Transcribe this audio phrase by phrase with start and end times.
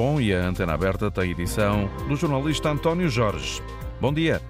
[0.00, 3.62] Bom e a Antena Aberta tem edição do jornalista António Jorge.
[4.00, 4.40] Bom dia.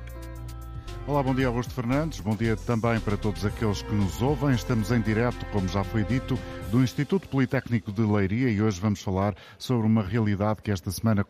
[1.07, 4.51] Olá, bom dia Augusto Fernandes, bom dia também para todos aqueles que nos ouvem.
[4.51, 6.39] Estamos em direto, como já foi dito,
[6.71, 11.25] do Instituto Politécnico de Leiria e hoje vamos falar sobre uma realidade que esta semana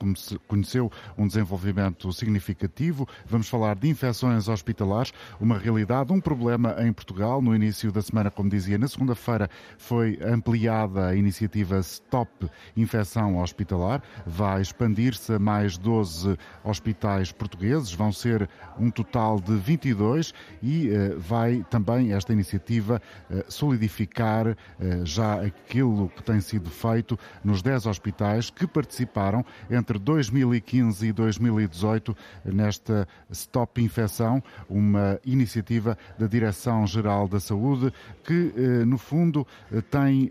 [0.49, 3.09] conheceu um desenvolvimento significativo.
[3.25, 7.41] Vamos falar de infecções hospitalares, uma realidade, um problema em Portugal.
[7.41, 9.49] No início da semana, como dizia, na segunda-feira
[9.79, 14.03] foi ampliada a iniciativa Stop Infecção Hospitalar.
[14.27, 21.21] Vai expandir-se a mais 12 hospitais portugueses, vão ser um total de 22 e uh,
[21.21, 24.57] vai também esta iniciativa uh, solidificar uh,
[25.05, 32.17] já aquilo que tem sido feito nos 10 hospitais que participaram entre 2015 e 2018
[32.45, 37.93] nesta Stop Infecção, uma iniciativa da Direção-Geral da Saúde
[38.25, 38.53] que,
[38.87, 39.47] no fundo,
[39.91, 40.31] tem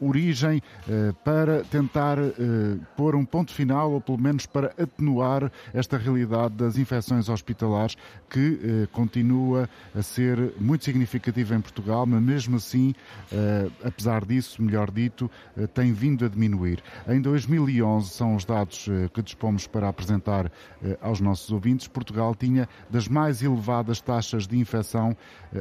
[0.00, 0.62] origem
[1.24, 2.18] para tentar
[2.96, 7.96] pôr um ponto final ou pelo menos para atenuar esta realidade das infecções hospitalares
[8.28, 12.94] que eh, continua a ser muito significativa em Portugal, mas mesmo assim,
[13.32, 16.82] eh, apesar disso, melhor dito, eh, tem vindo a diminuir.
[17.08, 20.50] Em 2011, são os dados que dispomos para apresentar
[21.00, 25.16] aos nossos ouvintes, Portugal tinha das mais elevadas taxas de infecção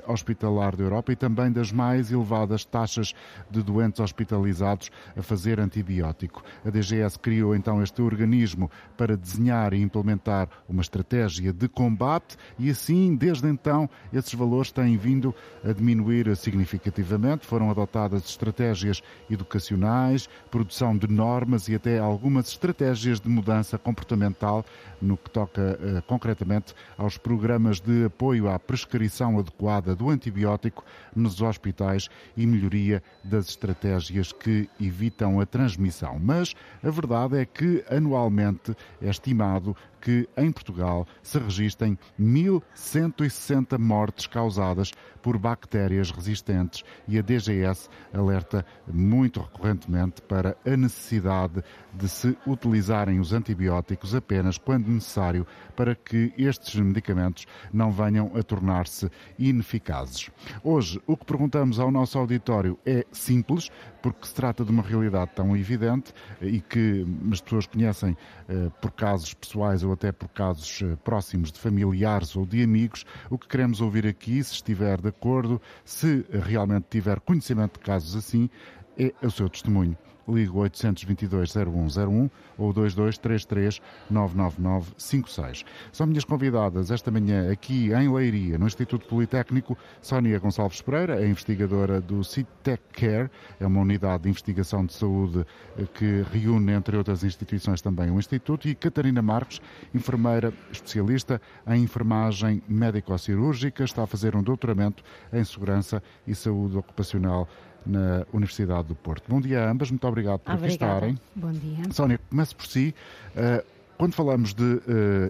[0.08, 3.14] hospitalar da Europa e também das mais elevadas taxas
[3.50, 6.44] de doentes hospitalizados a fazer antibiótico.
[6.66, 12.70] A DGS criou então este organismo para desenhar e implementar uma estratégia de combate e
[12.70, 12.85] assim,
[13.16, 15.34] desde então, esses valores têm vindo
[15.64, 17.46] a diminuir significativamente.
[17.46, 24.66] Foram adotadas estratégias educacionais, produção de normas e até algumas estratégias de mudança comportamental
[25.02, 30.84] no que toca uh, concretamente aos programas de apoio à prescrição adequada do antibiótico
[31.16, 36.20] nos hospitais e melhoria das estratégias que evitam a transmissão.
[36.20, 39.76] Mas a verdade é que anualmente é estimado
[40.06, 48.64] que em Portugal se registrem 1.160 mortes causadas por bactérias resistentes e a DGS alerta
[48.88, 56.32] muito recorrentemente para a necessidade de se utilizarem os antibióticos apenas quando necessário para que
[56.38, 60.30] estes medicamentos não venham a tornar-se ineficazes.
[60.64, 63.72] Hoje, o que perguntamos ao nosso auditório é simples,
[64.06, 68.16] porque se trata de uma realidade tão evidente e que as pessoas conhecem
[68.48, 73.04] eh, por casos pessoais ou até por casos eh, próximos de familiares ou de amigos.
[73.32, 78.16] O que queremos ouvir aqui, se estiver de acordo, se realmente tiver conhecimento de casos
[78.16, 78.48] assim,
[78.96, 85.64] é o seu testemunho ligue 822-0101 ou 2233-99956.
[85.92, 91.28] São minhas convidadas esta manhã aqui em Leiria, no Instituto Politécnico, Sónia Gonçalves Pereira, é
[91.28, 95.46] investigadora do CITEC Care, é uma unidade de investigação de saúde
[95.78, 99.62] eh, que reúne, entre outras instituições, também o Instituto, e Catarina Marques,
[99.94, 107.48] enfermeira especialista em enfermagem médico-cirúrgica, está a fazer um doutoramento em segurança e saúde ocupacional
[107.86, 109.24] na Universidade do Porto.
[109.30, 111.06] Bom dia a ambas, muito obrigado por Obrigada.
[111.06, 111.20] aqui estarem.
[111.36, 111.92] Bom dia.
[111.92, 112.96] Sónia, comece por si.
[113.36, 113.66] Uh,
[113.98, 114.82] quando falamos de uh,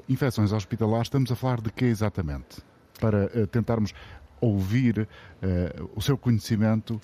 [0.10, 2.62] infecções hospitalares, estamos a falar de quê exatamente?
[3.00, 3.94] Para uh, tentarmos
[4.42, 5.08] ouvir
[5.96, 7.00] o seu conhecimento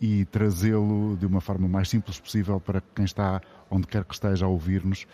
[0.00, 4.14] e trazê-lo de uma forma mais simples possível para que quem está onde quer que
[4.14, 5.06] esteja a ouvir-nos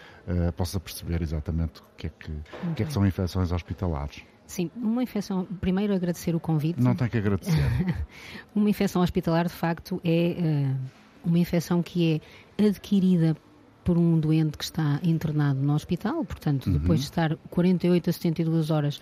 [0.57, 4.23] possa perceber exatamente o que é que, o que, é que são infecções hospitalares.
[4.49, 5.47] Sim, uma infecção.
[5.61, 6.83] Primeiro, agradecer o convite.
[6.83, 7.53] Não tem que agradecer.
[8.57, 10.77] uma infecção hospitalar, de facto, é uh,
[11.23, 12.23] uma infecção que
[12.59, 13.37] é adquirida
[13.85, 16.73] por um doente que está internado no hospital, portanto, uhum.
[16.73, 19.01] depois de estar 48 a 72 horas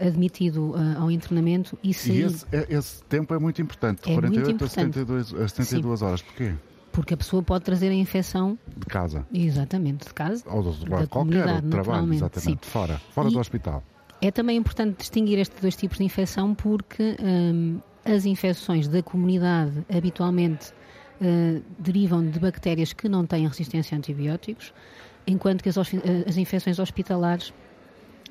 [0.00, 2.20] admitido uh, ao internamento e sair.
[2.20, 4.98] E esse, é, esse, tempo é muito importante, é 48 muito importante.
[4.98, 6.22] a 72, a 72 horas.
[6.22, 6.54] Porquê?
[6.90, 9.26] Porque a pessoa pode trazer a infecção de casa.
[9.32, 10.42] Exatamente, de casa.
[10.46, 12.64] Ou de, de qualquer outro trabalho, exatamente.
[12.64, 12.70] Sim.
[12.70, 13.84] Fora, fora e, do hospital.
[14.20, 19.84] É também importante distinguir estes dois tipos de infecção porque hum, as infecções da comunidade
[19.94, 20.72] habitualmente
[21.20, 24.72] uh, derivam de bactérias que não têm resistência a antibióticos,
[25.26, 27.52] enquanto que as, as infecções hospitalares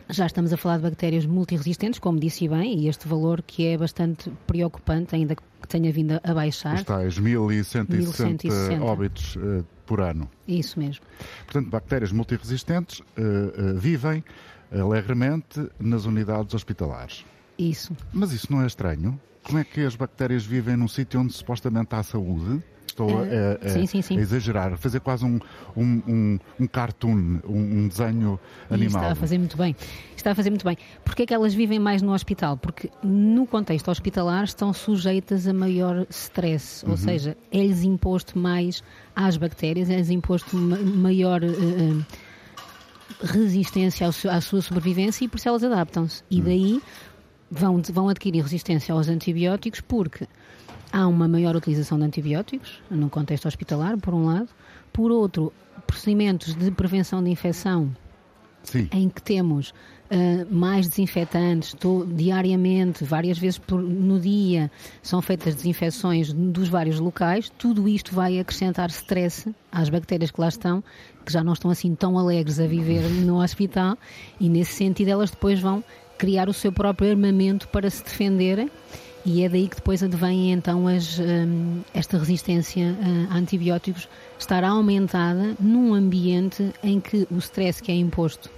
[0.09, 3.77] já estamos a falar de bactérias multiresistentes, como disse bem, e este valor que é
[3.77, 6.75] bastante preocupante, ainda que tenha vindo a baixar.
[6.75, 8.47] Os tais 1160
[8.81, 10.29] óbitos uh, por ano.
[10.47, 11.03] Isso mesmo.
[11.45, 14.23] Portanto, bactérias multiresistentes uh, uh, vivem
[14.71, 17.25] alegremente nas unidades hospitalares.
[17.57, 17.95] Isso.
[18.13, 19.19] Mas isso não é estranho?
[19.44, 22.63] Como é que as bactérias vivem num sítio onde supostamente há saúde?
[22.95, 24.17] estou a, a, sim, sim, sim.
[24.17, 25.39] a exagerar, fazer quase um,
[25.75, 28.39] um, um, um cartoon, um, desenho
[28.69, 29.01] animal.
[29.01, 29.75] Está a fazer muito bem.
[30.15, 30.77] Está a fazer muito bem.
[31.03, 32.57] Porquê é que elas vivem mais no hospital?
[32.57, 36.91] Porque no contexto hospitalar estão sujeitas a maior stress, uhum.
[36.91, 38.81] ou seja, é-lhes imposto mais
[39.15, 41.44] às bactérias, é-lhes imposto maior.
[41.44, 42.06] Uh, uh,
[43.21, 46.23] resistência à sua sobrevivência e por isso elas adaptam-se.
[46.29, 46.43] E uhum.
[46.43, 46.81] daí
[47.49, 50.27] vão, vão adquirir resistência aos antibióticos porque
[50.91, 54.49] há uma maior utilização de antibióticos no contexto hospitalar, por um lado.
[54.91, 55.51] Por outro,
[55.85, 57.95] procedimentos de prevenção de infecção
[58.63, 58.87] Sim.
[58.91, 59.73] em que temos
[60.11, 61.75] uh, mais desinfetantes
[62.07, 64.71] diariamente, várias vezes por, no dia,
[65.01, 70.47] são feitas desinfecções dos vários locais, tudo isto vai acrescentar stress às bactérias que lá
[70.47, 70.83] estão,
[71.25, 73.97] que já não estão assim tão alegres a viver no hospital,
[74.39, 75.83] e nesse sentido elas depois vão
[76.17, 78.69] criar o seu próprio armamento para se defenderem.
[79.25, 84.07] E é daí que depois advém então as, um, esta resistência uh, a antibióticos
[84.37, 88.51] estar aumentada num ambiente em que o stress que é imposto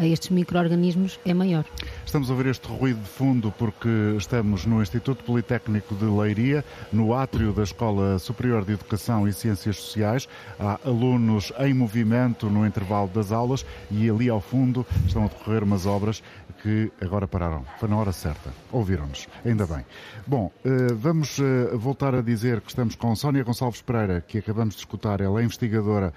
[0.00, 1.64] a estes micro-organismos é maior.
[2.06, 7.14] Estamos a ver este ruído de fundo porque estamos no Instituto Politécnico de Leiria, no
[7.14, 10.26] átrio da Escola Superior de Educação e Ciências Sociais.
[10.58, 15.62] Há alunos em movimento no intervalo das aulas e ali ao fundo estão a decorrer
[15.62, 16.22] umas obras
[16.62, 17.64] que agora pararam.
[17.78, 18.50] Foi na hora certa.
[18.70, 19.28] Ouviram-nos.
[19.44, 19.84] Ainda bem.
[20.26, 24.74] Bom, eh, vamos eh, voltar a dizer que estamos com Sónia Gonçalves Pereira, que acabamos
[24.74, 25.20] de escutar.
[25.20, 26.12] Ela é investigadora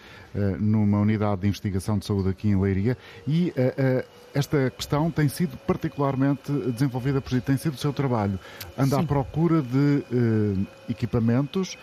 [0.59, 2.97] numa unidade de investigação de saúde aqui em Leiria
[3.27, 3.53] e
[4.33, 8.39] esta questão tem sido particularmente desenvolvida por si, tem sido o seu trabalho.
[8.77, 9.03] Anda sim.
[9.03, 10.03] à procura de
[10.89, 11.77] equipamentos,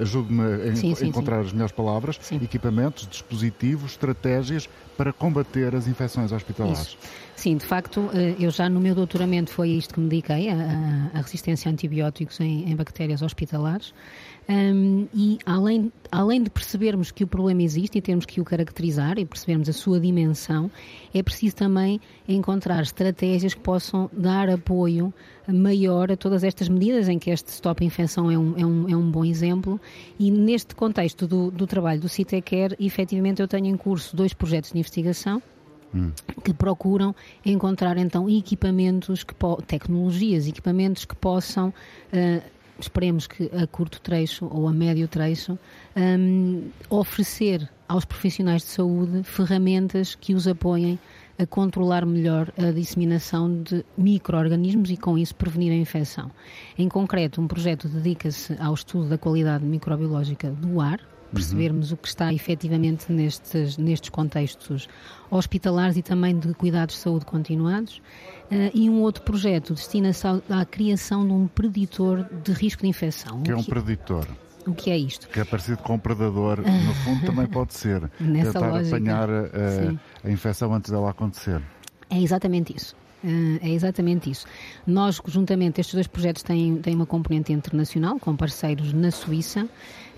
[0.00, 6.32] ajude-me a sim, sim, encontrar as melhores palavras, equipamentos, dispositivos, estratégias para combater as infecções
[6.32, 6.80] hospitalares.
[6.80, 6.98] Isso.
[7.36, 11.10] Sim, de facto, eh, eu já no meu doutoramento foi isto que me dediquei, a,
[11.12, 13.92] a resistência a antibióticos em, em bactérias hospitalares.
[14.48, 19.18] Um, e além, além de percebermos que o problema existe e termos que o caracterizar
[19.18, 20.70] e percebermos a sua dimensão,
[21.12, 25.12] é preciso também encontrar estratégias que possam dar apoio
[25.48, 28.96] maior a todas estas medidas, em que este Stop Infecção é um, é um, é
[28.96, 29.80] um bom exemplo.
[30.18, 34.70] E neste contexto do, do trabalho do CITECARE, efetivamente eu tenho em curso dois projetos
[34.70, 35.42] de investigação
[35.94, 36.12] hum.
[36.44, 37.14] que procuram
[37.44, 39.34] encontrar então equipamentos, que
[39.66, 45.58] tecnologias, equipamentos que possam, uh, esperemos que a curto trecho ou a médio trecho,
[45.96, 50.98] um, oferecer aos profissionais de saúde ferramentas que os apoiem
[51.38, 56.30] a controlar melhor a disseminação de micro-organismos e, com isso, prevenir a infecção.
[56.78, 61.00] Em concreto, um projeto dedica-se ao estudo da qualidade microbiológica do ar,
[61.32, 61.94] percebermos uhum.
[61.94, 64.88] o que está efetivamente nestes, nestes contextos
[65.30, 68.00] hospitalares e também de cuidados de saúde continuados.
[68.50, 73.42] Uh, e um outro projeto destina-se à criação de um preditor de risco de infecção.
[73.42, 74.26] Que é um preditor?
[74.66, 75.28] O que é isto?
[75.28, 78.10] Que é parecido com um predador, no fundo também pode ser.
[78.18, 78.96] Nessa Tentar lógica.
[78.96, 79.94] apanhar a, eh,
[80.24, 81.62] a infecção antes dela acontecer.
[82.10, 82.96] É exatamente isso.
[83.24, 84.46] Uh, é exatamente isso.
[84.86, 89.68] Nós, juntamente, estes dois projetos têm, têm uma componente internacional, com parceiros na Suíça,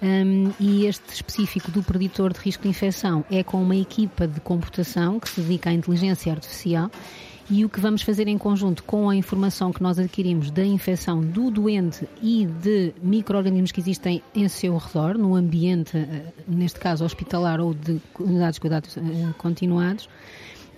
[0.03, 4.41] um, e este específico do preditor de risco de infecção é com uma equipa de
[4.41, 6.91] computação que se dedica à inteligência artificial
[7.51, 11.21] e o que vamos fazer em conjunto com a informação que nós adquirimos da infecção
[11.21, 17.05] do doente e de micro-organismos que existem em seu redor, no ambiente, eh, neste caso
[17.05, 19.01] hospitalar ou de unidades de cuidados eh,
[19.39, 20.09] continuados,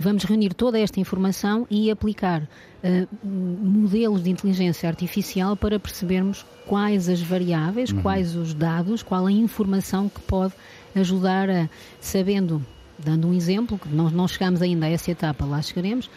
[0.00, 7.06] vamos reunir toda esta informação e aplicar uh, modelos de inteligência artificial para percebermos quais
[7.06, 8.00] as variáveis, uhum.
[8.00, 10.54] quais os dados, qual a informação que pode
[10.96, 11.68] ajudar a,
[12.00, 12.64] sabendo,
[12.98, 16.08] dando um exemplo, que nós não chegamos ainda a essa etapa, lá chegaremos,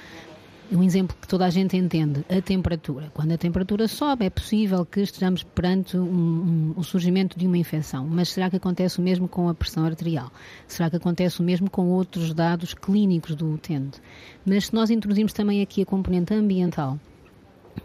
[0.71, 3.11] um exemplo que toda a gente entende, a temperatura.
[3.13, 7.57] Quando a temperatura sobe, é possível que estejamos perante um, um, o surgimento de uma
[7.57, 8.07] infecção.
[8.07, 10.31] Mas será que acontece o mesmo com a pressão arterial?
[10.67, 14.01] Será que acontece o mesmo com outros dados clínicos do utente?
[14.45, 16.99] Mas se nós introduzirmos também aqui a componente ambiental,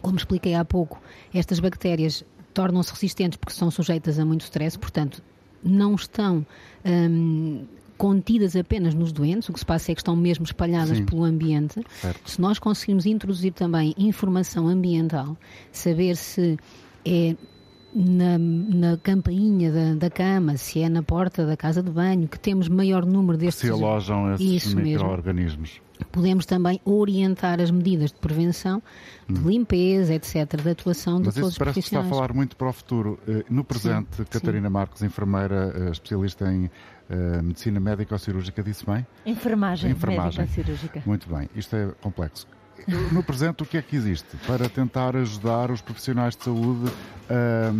[0.00, 1.00] como expliquei há pouco,
[1.34, 5.22] estas bactérias tornam-se resistentes porque são sujeitas a muito stress, portanto,
[5.62, 6.46] não estão
[6.84, 7.64] hum,
[7.98, 11.04] contidas apenas nos doentes, o que se passa é que estão mesmo espalhadas Sim.
[11.04, 11.82] pelo ambiente.
[12.00, 12.30] Certo.
[12.30, 15.36] Se nós conseguirmos introduzir também informação ambiental,
[15.72, 16.56] saber se
[17.04, 17.36] é
[17.94, 22.38] na, na campainha da, da, cama, se é na porta da casa de banho, que
[22.38, 23.62] temos maior número destes...
[23.62, 25.80] Se alojam esses micro-organismos.
[26.12, 28.82] Podemos também orientar as medidas de prevenção,
[29.28, 29.48] de hum.
[29.48, 31.58] limpeza, etc., de atuação Mas de todos os profissionais.
[31.58, 33.18] Mas isso parece que está a falar muito para o futuro.
[33.26, 34.72] Eh, no presente, sim, Catarina sim.
[34.72, 39.06] Marques, enfermeira, eh, especialista em uh, medicina médica ou cirúrgica, disse bem?
[39.26, 40.40] Enfermagem, Enfermagem.
[40.40, 41.02] médica cirúrgica.
[41.04, 41.48] Muito bem.
[41.54, 42.46] Isto é complexo.
[43.12, 46.90] No presente, o que é que existe para tentar ajudar os profissionais de saúde
[47.28, 47.72] a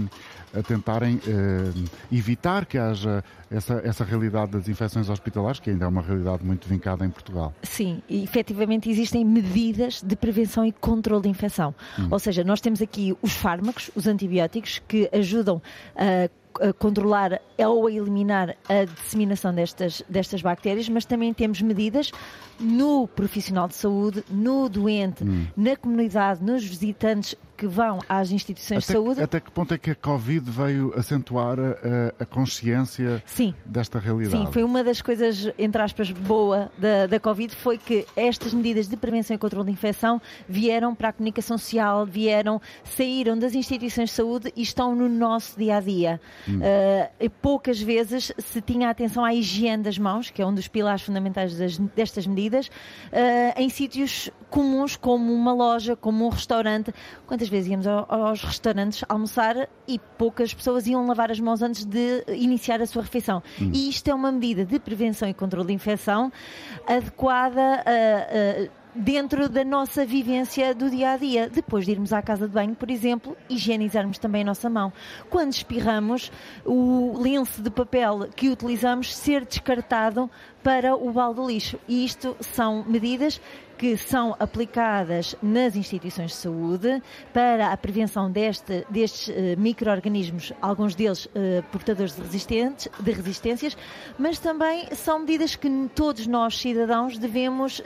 [0.57, 5.89] a tentarem uh, evitar que haja essa, essa realidade das infecções hospitalares, que ainda é
[5.89, 7.55] uma realidade muito vincada em Portugal.
[7.63, 11.75] Sim, e efetivamente existem medidas de prevenção e controle de infecção.
[11.99, 12.09] Hum.
[12.11, 15.61] Ou seja, nós temos aqui os fármacos, os antibióticos, que ajudam
[15.97, 16.29] a
[16.61, 22.11] a controlar ou a eliminar a disseminação destas, destas bactérias, mas também temos medidas
[22.59, 25.47] no profissional de saúde, no doente, hum.
[25.57, 29.21] na comunidade, nos visitantes que vão às instituições até, de saúde.
[29.21, 33.53] Até que ponto é que a Covid veio acentuar a, a consciência Sim.
[33.67, 34.47] desta realidade?
[34.47, 38.87] Sim, foi uma das coisas, entre aspas, boa da, da Covid, foi que estas medidas
[38.87, 44.11] de prevenção e controle de infecção vieram para a comunicação social, vieram, saíram das instituições
[44.11, 46.21] de saúde e estão no nosso dia a dia.
[46.49, 46.61] Hum.
[46.61, 51.03] Uh, poucas vezes se tinha atenção à higiene das mãos, que é um dos pilares
[51.03, 56.93] fundamentais das, destas medidas, uh, em sítios comuns como uma loja, como um restaurante.
[57.27, 62.25] Quantas vezes íamos aos restaurantes almoçar e poucas pessoas iam lavar as mãos antes de
[62.29, 63.43] iniciar a sua refeição.
[63.61, 63.71] Hum.
[63.73, 66.33] E isto é uma medida de prevenção e controle de infecção
[66.87, 71.49] adequada a, a dentro da nossa vivência do dia a dia.
[71.49, 74.93] Depois de irmos à casa de banho, por exemplo, higienizarmos também a nossa mão.
[75.31, 76.33] Quando espirramos,
[76.65, 80.29] o lenço de papel que utilizamos ser descartado
[80.63, 81.79] para o balde lixo.
[81.87, 83.41] E isto são medidas
[83.79, 87.01] que são aplicadas nas instituições de saúde
[87.33, 93.77] para a prevenção deste, destes uh, micro-organismos, alguns deles uh, portadores de, de resistências,
[94.19, 97.85] mas também são medidas que todos nós, cidadãos, devemos uh,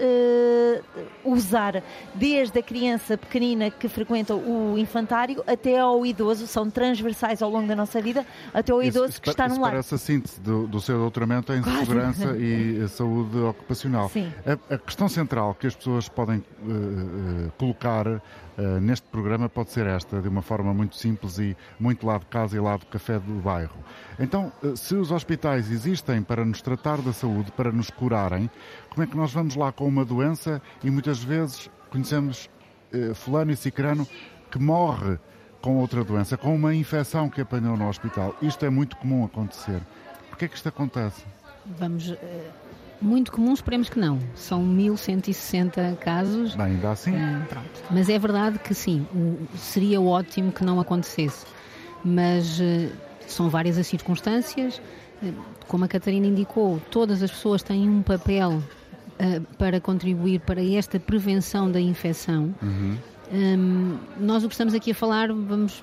[1.25, 1.83] usar,
[2.15, 7.69] desde a criança pequenina que frequenta o infantário até ao idoso, são transversais ao longo
[7.69, 9.73] da nossa vida, até ao idoso isso, que está no lar.
[9.73, 14.09] parece a síntese do, do seu doutoramento em segurança e saúde ocupacional.
[14.09, 14.33] Sim.
[14.47, 18.21] A, a questão central que as pessoas podem uh, colocar uh,
[18.81, 22.57] neste programa pode ser esta, de uma forma muito simples e muito lá de casa
[22.57, 23.77] e lá do café do bairro.
[24.19, 28.49] Então, se os hospitais existem para nos tratar da saúde, para nos curarem,
[28.91, 32.49] como é que nós vamos lá com uma doença e muitas vezes conhecemos
[33.15, 34.07] fulano e cicrano
[34.51, 35.19] que morre
[35.61, 38.37] com outra doença, com uma infecção que apanhou no hospital.
[38.41, 39.81] Isto é muito comum acontecer.
[40.29, 41.25] Por que é que isto acontece?
[41.79, 42.15] Vamos
[43.03, 44.19] muito comum, esperemos que não.
[44.35, 46.55] São 1160 casos.
[46.55, 47.13] Bem, ainda assim.
[47.13, 47.59] Uh,
[47.91, 49.07] Mas é verdade que sim,
[49.57, 51.45] seria ótimo que não acontecesse.
[52.05, 52.91] Mas uh,
[53.27, 54.81] são várias as circunstâncias.
[55.23, 55.35] Uh,
[55.67, 58.63] como a Catarina indicou, todas as pessoas têm um papel
[59.57, 62.53] para contribuir para esta prevenção da infecção.
[62.61, 62.97] Uhum.
[63.33, 65.83] Um, nós o que estamos aqui a falar, vamos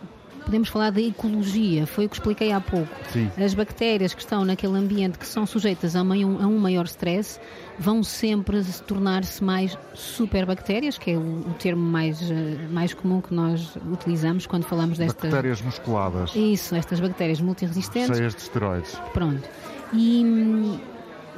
[0.50, 2.90] podemos falar da ecologia, foi o que expliquei há pouco.
[3.14, 3.30] Sim.
[3.38, 7.40] As bactérias que estão naquele ambiente que são sujeitas a, um, a um maior stress
[7.78, 13.32] vão sempre tornar-se mais superbactérias, que é o, o, termo mais, eh, mais comum que
[13.32, 15.30] nós utilizamos quando falamos destas...
[15.30, 16.36] Bactérias musculadas.
[16.36, 18.18] Isso, estas bactérias multiresistentes.
[18.18, 19.00] Cheias de esteroides.
[19.14, 19.48] Pronto.
[19.94, 20.80] E hum,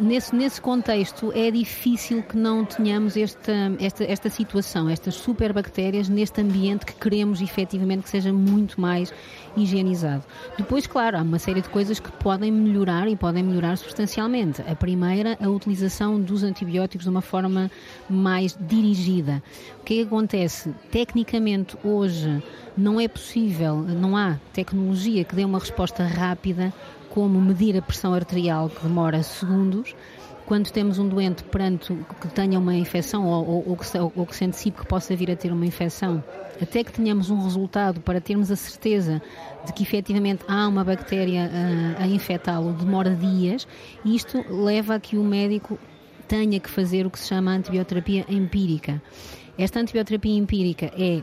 [0.02, 6.42] nesse, nesse contexto é difícil que não tenhamos esta, esta, esta situação, estas superbactérias neste
[6.42, 9.14] ambiente que queremos efetivamente que seja muito mais
[9.56, 10.24] higienizado.
[10.58, 14.62] Depois, claro, há uma série de coisas que podem melhorar e podem melhorar substancialmente.
[14.68, 17.70] A primeira, a utilização dos antibióticos de uma forma
[18.10, 19.44] mais dirigida.
[19.80, 20.74] O que é que acontece?
[20.90, 22.42] Tecnicamente, hoje,
[22.76, 26.74] não é possível, não há tecnologia que dê uma resposta rápida
[27.12, 29.94] como medir a pressão arterial, que demora segundos,
[30.46, 34.26] quando temos um doente perante que tenha uma infecção ou, ou, ou, que, se, ou,
[34.26, 36.24] que se antecipe que possa vir a ter uma infecção,
[36.62, 39.22] até que tenhamos um resultado para termos a certeza
[39.66, 41.50] de que efetivamente há uma bactéria
[41.98, 43.68] a, a infectá-lo, demora dias,
[44.04, 45.78] e isto leva a que o médico
[46.28, 49.02] tenha que fazer o que se chama antibioterapia empírica.
[49.58, 51.22] Esta antibioterapia empírica é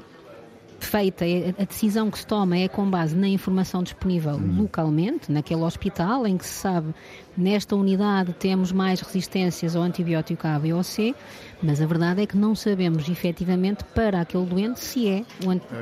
[0.84, 4.62] feita, é, a decisão que se toma é com base na informação disponível hum.
[4.62, 6.94] localmente, naquele hospital, em que se sabe
[7.36, 11.14] nesta unidade temos mais resistências ao antibiótico A, B ou C,
[11.62, 15.24] mas a verdade é que não sabemos efetivamente para aquele doente se é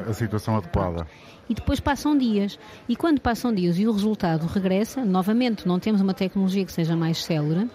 [0.08, 1.06] a situação adequada.
[1.48, 2.58] E depois passam dias.
[2.88, 6.96] E quando passam dias e o resultado regressa, novamente não temos uma tecnologia que seja
[6.96, 7.70] mais célere,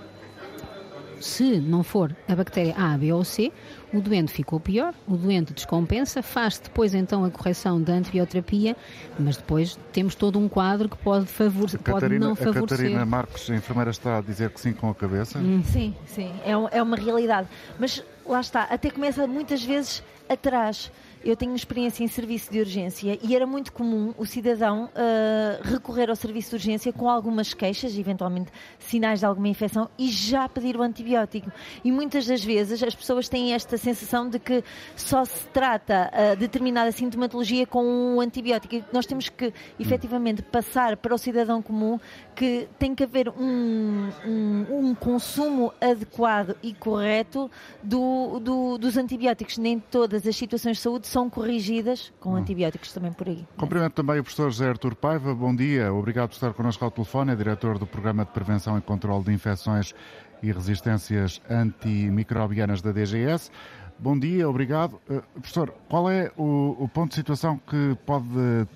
[1.21, 3.51] se não for a bactéria A, B ou C,
[3.93, 8.75] o doente ficou pior, o doente descompensa, faz depois então a correção da antibioterapia,
[9.19, 12.63] mas depois temos todo um quadro que pode, favor pode não favorecer.
[12.63, 15.39] A Catarina Marcos, a enfermeira, está a dizer que sim com a cabeça?
[15.39, 15.63] Hum.
[15.63, 17.47] Sim, sim, é, é uma realidade.
[17.79, 20.91] Mas lá está, até começa muitas vezes atrás
[21.23, 26.09] eu tenho experiência em serviço de urgência e era muito comum o cidadão uh, recorrer
[26.09, 30.75] ao serviço de urgência com algumas queixas, eventualmente sinais de alguma infecção, e já pedir
[30.75, 31.51] o antibiótico.
[31.83, 34.63] E muitas das vezes as pessoas têm esta sensação de que
[34.95, 38.75] só se trata uh, determinada sintomatologia com um antibiótico.
[38.75, 41.99] E nós temos que, efetivamente, passar para o cidadão comum
[42.35, 47.49] que tem que haver um, um, um consumo adequado e correto
[47.83, 49.57] do, do, dos antibióticos.
[49.57, 52.35] Nem todas as situações de saúde são corrigidas com hum.
[52.37, 53.45] antibióticos também por aí.
[53.57, 55.35] Cumprimento também o professor José Artur Paiva.
[55.35, 57.33] Bom dia, obrigado por estar connosco ao telefone.
[57.33, 59.93] É diretor do Programa de Prevenção e Controlo de Infecções
[60.41, 63.51] e Resistências Antimicrobianas da DGS.
[63.99, 64.99] Bom dia, obrigado.
[65.09, 68.25] Uh, professor, qual é o, o, ponto de situação que pode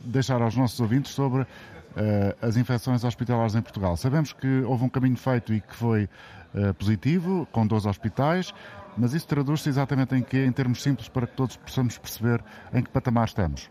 [0.03, 1.41] deixar aos nossos ouvintes sobre
[1.95, 3.97] uh, as infecções hospitalares em Portugal.
[3.97, 6.03] Sabemos que houve um caminho feito e que foi
[6.53, 8.53] uh, positivo, com 12 hospitais,
[8.97, 12.83] mas isso traduz-se exatamente em quê, em termos simples, para que todos possamos perceber em
[12.83, 13.69] que patamar estamos?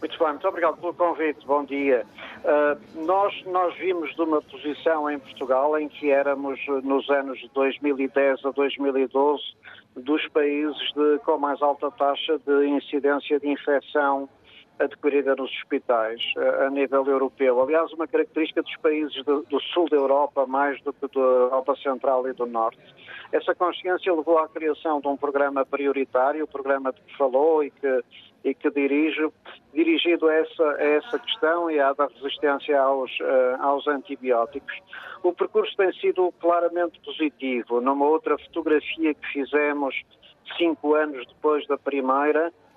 [0.00, 2.06] Muito bem, muito obrigado pelo convite, bom dia.
[2.42, 7.50] Uh, nós, nós vimos de uma posição em Portugal em que éramos, nos anos de
[7.50, 9.42] 2010 a 2012,
[9.96, 14.26] dos países de, com mais alta taxa de incidência de infecção
[14.80, 17.60] adquirida nos hospitais eh, a nível europeu.
[17.62, 22.26] Aliás, uma característica dos países do, sul da Europa, mais do que da Europa Central
[22.28, 22.78] e do Norte.
[23.32, 27.70] Essa consciência levou à criação de um programa prioritário, o programa de que falou e
[27.70, 28.04] que,
[28.42, 29.28] e que dirige,
[29.72, 34.74] dirigido a essa, a essa questão e à da resistência aos, uh, aos antibióticos.
[35.22, 37.80] O percurso tem sido claramente positivo.
[37.80, 39.94] Numa outra fotografia que fizemos
[40.56, 42.69] cinco anos depois da primeira, eh, eh,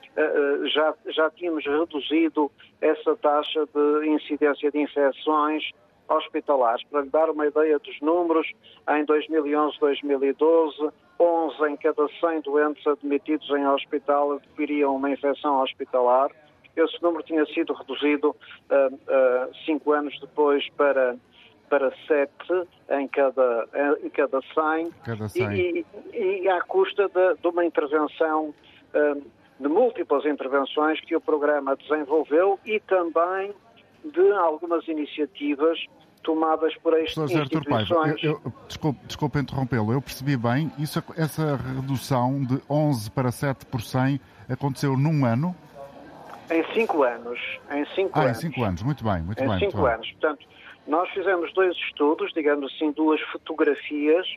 [0.74, 2.52] já, já tínhamos reduzido
[2.82, 5.64] essa taxa de incidência de infecções
[6.08, 6.84] hospitalares.
[6.86, 8.48] Para lhe dar uma ideia dos números,
[8.90, 10.90] em 2011, 2012,
[11.20, 16.30] 11 em cada 100 doentes admitidos em hospital adquiriam uma infecção hospitalar.
[16.76, 21.16] Esse número tinha sido reduzido uh, uh, cinco anos depois para,
[21.70, 22.32] para 7
[22.90, 23.68] em cada,
[24.04, 25.54] em cada 100, cada 100.
[25.54, 28.54] E, e, e à custa de, de uma intervenção
[28.96, 29.24] uh,
[29.60, 33.54] de múltiplas intervenções que o programa desenvolveu e também
[34.04, 35.80] de algumas iniciativas
[36.24, 37.90] tomadas por estas instituições.
[37.90, 43.32] Paiva, eu, eu, desculpe, desculpe interrompê-lo, eu percebi bem, isso, essa redução de 11 para
[43.32, 44.20] 7 por 100
[44.50, 45.56] aconteceu num ano?
[46.50, 47.40] Em cinco anos.
[47.72, 48.38] Em cinco ah, anos.
[48.38, 49.56] em cinco anos, muito bem, muito em bem.
[49.56, 50.08] Em cinco anos.
[50.08, 50.18] Bem.
[50.20, 50.46] Portanto,
[50.88, 54.28] nós fizemos dois estudos, digamos assim, duas fotografias,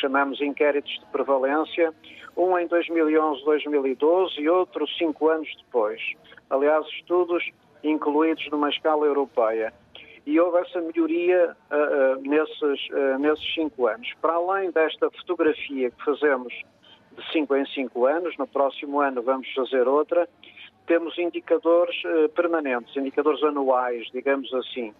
[0.00, 1.92] chamamos inquéritos de prevalência,
[2.36, 6.00] um em 2011, 2012 e outro cinco anos depois.
[6.50, 7.44] Aliás, estudos
[7.82, 9.72] incluídos numa escala europeia.
[10.26, 14.12] E houve essa melhoria uh, uh, nesses, uh, nesses cinco anos.
[14.20, 16.52] Para além desta fotografia que fazemos
[17.12, 20.28] de cinco em cinco anos, no próximo ano vamos fazer outra,
[20.86, 21.96] temos indicadores
[22.34, 24.94] permanentes, indicadores anuais, digamos assim.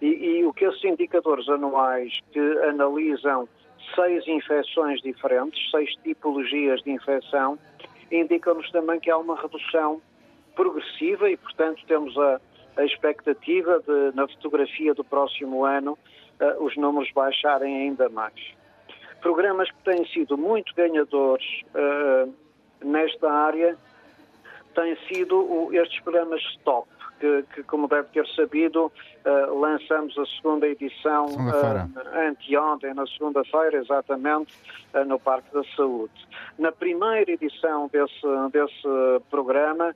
[0.00, 3.48] E, e o que esses indicadores anuais que analisam
[3.94, 7.58] seis infecções diferentes, seis tipologias de infecção,
[8.10, 10.00] indicam-nos também que há uma redução
[10.54, 12.40] progressiva e, portanto, temos a,
[12.76, 15.98] a expectativa de, na fotografia do próximo ano,
[16.40, 18.34] uh, os números baixarem ainda mais.
[19.20, 22.32] Programas que têm sido muito ganhadores uh,
[22.84, 23.76] nesta área
[24.74, 30.26] têm sido o, estes programas STOP, que, que, como deve ter sabido, uh, lançamos a
[30.26, 34.54] segunda edição uh, anteontem, na segunda-feira, exatamente,
[34.94, 36.12] uh, no Parque da Saúde.
[36.58, 39.94] Na primeira edição desse, desse programa,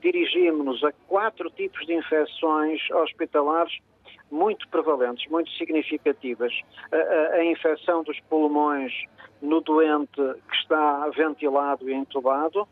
[0.00, 3.78] dirigimos-nos a quatro tipos de infecções hospitalares
[4.30, 6.52] muito prevalentes, muito significativas.
[6.92, 8.92] A, a, a, infecção dos pulmões
[9.42, 12.66] no doente que está ventilado e entubado,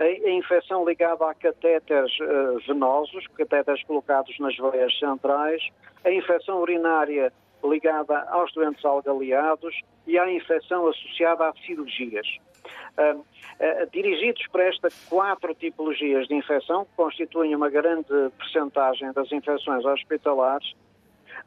[0.00, 5.62] a, infecção ligada a catéteres uh, venosos, catéteres colocados nas veias centrais,
[6.04, 7.32] a infecção urinária
[7.62, 12.26] ligada aos doentes algaleados e a infecção associada a cirurgias.
[12.98, 19.30] Uh, uh, dirigidos para estas quatro tipologias de infecção, que constituem uma grande percentagem das
[19.30, 20.72] infecções hospitalares,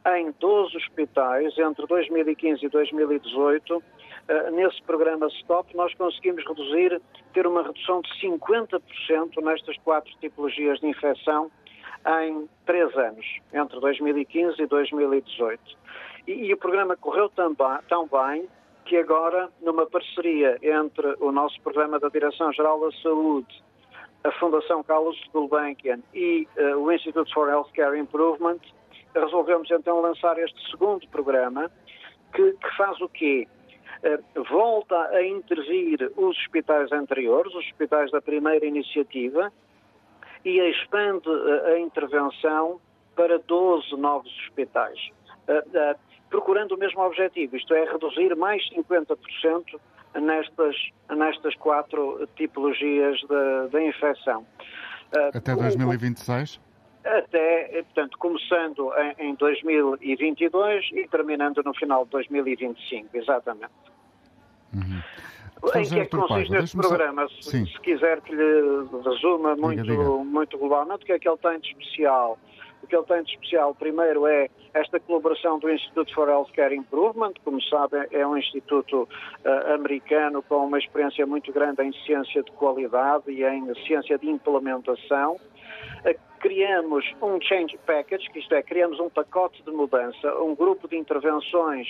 [0.06, 4.03] em 12 hospitais, entre 2015 e 2018, eh,
[4.52, 7.02] nesse programa STOP, nós conseguimos reduzir,
[7.34, 8.82] ter uma redução de 50%
[9.44, 11.52] nestas quatro tipologias de infecção
[12.26, 15.62] em três anos, entre 2015 e 2018.
[16.28, 18.48] E, e o programa correu tão tão bem
[18.86, 23.64] que agora, numa parceria entre o nosso programa da Direção-Geral da Saúde,
[24.24, 28.60] a Fundação Carlos Gulbenkian e uh, o Institute for Healthcare Improvement,
[29.16, 31.72] resolvemos então lançar este segundo programa,
[32.34, 33.48] que, que faz o quê?
[34.50, 39.52] Volta a intervir os hospitais anteriores, os hospitais da primeira iniciativa,
[40.44, 41.30] e expande
[41.74, 42.80] a intervenção
[43.16, 45.00] para 12 novos hospitais,
[46.30, 49.80] procurando o mesmo objetivo, isto é, reduzir mais 50%
[50.16, 50.76] nestas,
[51.10, 53.20] nestas quatro tipologias
[53.72, 54.46] da infecção.
[55.34, 56.60] Até 2026?
[57.06, 63.93] Até, portanto, começando em, em 2022 e terminando no final de 2025, exatamente.
[64.74, 65.02] Uhum.
[65.76, 67.28] Em que é que consiste este programa?
[67.40, 70.10] Se, se, quiser que lhe resuma muito, diga, diga.
[70.10, 72.38] muito globalmente, o que é que ele tem de especial?
[72.82, 77.34] O que ele tem de especial, primeiro, é esta colaboração do Institute for Healthcare Improvement,
[77.46, 82.52] como sabem, é um instituto uh, americano com uma experiência muito grande em ciência de
[82.52, 85.36] qualidade e em ciência de implementação.
[85.36, 90.90] Uh, criamos um change package, que isto é, criamos um pacote de mudança, um grupo
[90.90, 91.88] de intervenções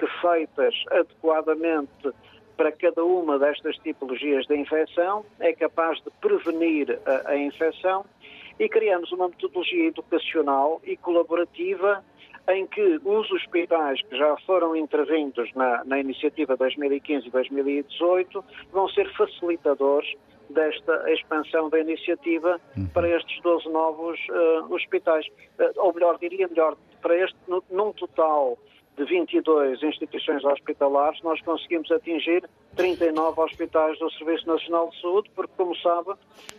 [0.00, 2.10] que feitas adequadamente
[2.56, 8.04] para cada uma destas tipologias de infecção é capaz de prevenir a, a infecção
[8.58, 12.02] e criamos uma metodologia educacional e colaborativa
[12.48, 18.88] em que os hospitais que já foram intervindos na, na iniciativa 2015 e 2018 vão
[18.88, 20.14] ser facilitadores
[20.48, 22.86] desta expansão da iniciativa uhum.
[22.88, 25.26] para estes 12 novos uh, hospitais.
[25.58, 27.38] Uh, ou melhor, diria melhor, para este,
[27.70, 28.58] num total
[29.00, 35.52] de 22 instituições hospitalares, nós conseguimos atingir 39 hospitais do Serviço Nacional de Saúde, porque,
[35.56, 36.12] como sabe,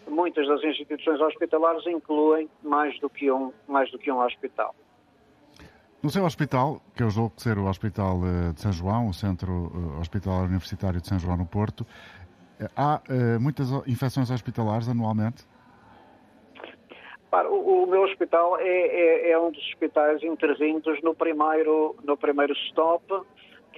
[0.09, 4.73] muitas das instituições hospitalares incluem mais do que um, mais do que um hospital.
[6.01, 9.71] No seu hospital, que eu julgo ser o Hospital eh, de São João, o Centro
[9.71, 11.85] eh, Hospitalar Universitário de São João no Porto,
[12.59, 13.01] eh, há
[13.39, 15.45] muitas infecções hospitalares anualmente?
[17.31, 22.51] O, o, meu hospital é, é, é, um dos hospitais intervindos no primeiro, no primeiro
[22.67, 23.05] stop,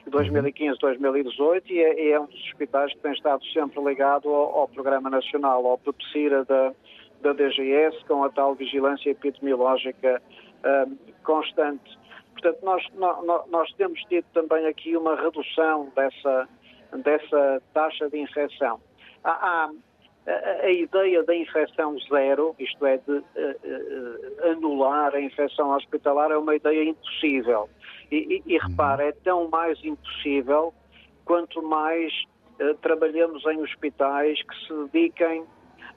[0.09, 5.07] 2015-2018, e é, é, um dos hospitais que tem estado sempre ligado ao, ao Programa
[5.07, 6.73] Nacional, ao PEPSIRA da,
[7.21, 10.19] da DGS, com a tal vigilância epidemiológica
[10.65, 11.97] um, constante.
[12.31, 16.49] Portanto, nós, nós, nós, temos tido também aqui uma redução dessa,
[17.03, 18.79] dessa taxa de infecção.
[19.23, 19.69] Há, há
[20.27, 26.31] a, a, ideia da infecção zero, isto é, de uh, uh, anular a infecção hospitalar,
[26.31, 27.69] é uma ideia impossível.
[28.11, 28.67] E, e, e uhum.
[28.69, 30.73] repara, é tão mais impossível
[31.25, 32.13] quanto mais
[32.61, 35.45] uh, trabalhamos em hospitais que se dediquem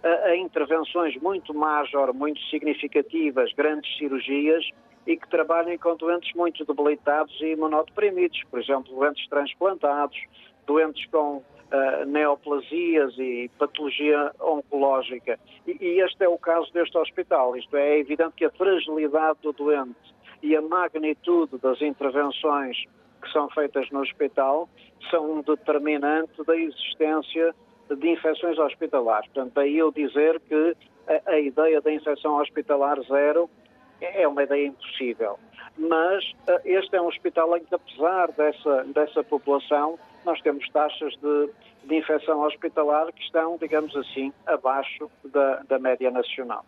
[0.02, 4.64] a, a intervenções muito major, muito significativas, grandes cirurgias,
[5.06, 10.18] e que trabalhem com doentes muito debilitados e imunodeprimidos, por exemplo, doentes transplantados,
[10.66, 15.38] doentes com uh, neoplasias e patologia oncológica.
[15.66, 17.56] E, e, este é o caso deste hospital.
[17.56, 22.76] Isto é, é evidente que a fragilidade do doente e a magnitude das intervenções
[23.22, 24.68] que são feitas no hospital
[25.10, 27.54] são um determinante da existência
[27.90, 29.28] de infecções hospitalares.
[29.32, 30.76] Portanto, daí eu dizer que
[31.08, 33.48] a, a ideia da infecção hospitalar zero
[34.00, 35.38] é uma ideia impossível.
[35.78, 41.14] Mas uh, este é um hospital em que, apesar dessa, dessa população, nós temos taxas
[41.22, 41.50] de,
[41.84, 46.64] de infecção hospitalar que estão, digamos assim, abaixo da, da média nacional.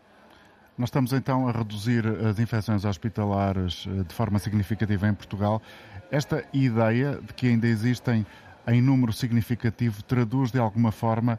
[0.78, 5.60] Nós estamos então a reduzir as infecções hospitalares eh, de forma significativa em Portugal.
[6.08, 8.24] Esta ideia de que ainda existem
[8.68, 11.38] em número significativo traduz de alguma forma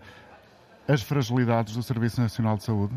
[0.90, 2.94] as fragilidades do Serviço Nacional de Saúde?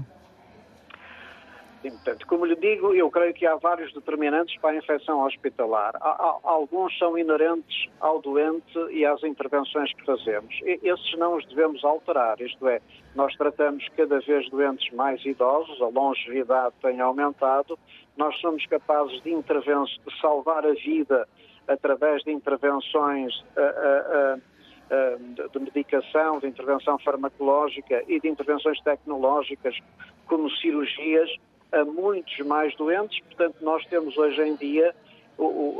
[1.91, 5.97] Portanto, como lhe digo, eu creio que há vários determinantes para a infecção hospitalar.
[5.97, 10.55] Há, há, alguns são inerentes ao doente e às intervenções que fazemos.
[10.63, 12.81] E, esses não os devemos alterar, isto é,
[13.15, 17.79] nós tratamos cada vez doentes mais idosos, a longevidade tem aumentado,
[18.17, 21.27] nós somos capazes de, de salvar a vida
[21.69, 24.43] através de intervenções uh, uh,
[24.91, 29.79] uh, de medicação, de intervenção farmacológica e de intervenções tecnológicas,
[30.27, 31.31] como cirurgias,
[31.73, 33.19] a muitos mais doentes.
[33.21, 34.95] Portanto, nós temos hoje em dia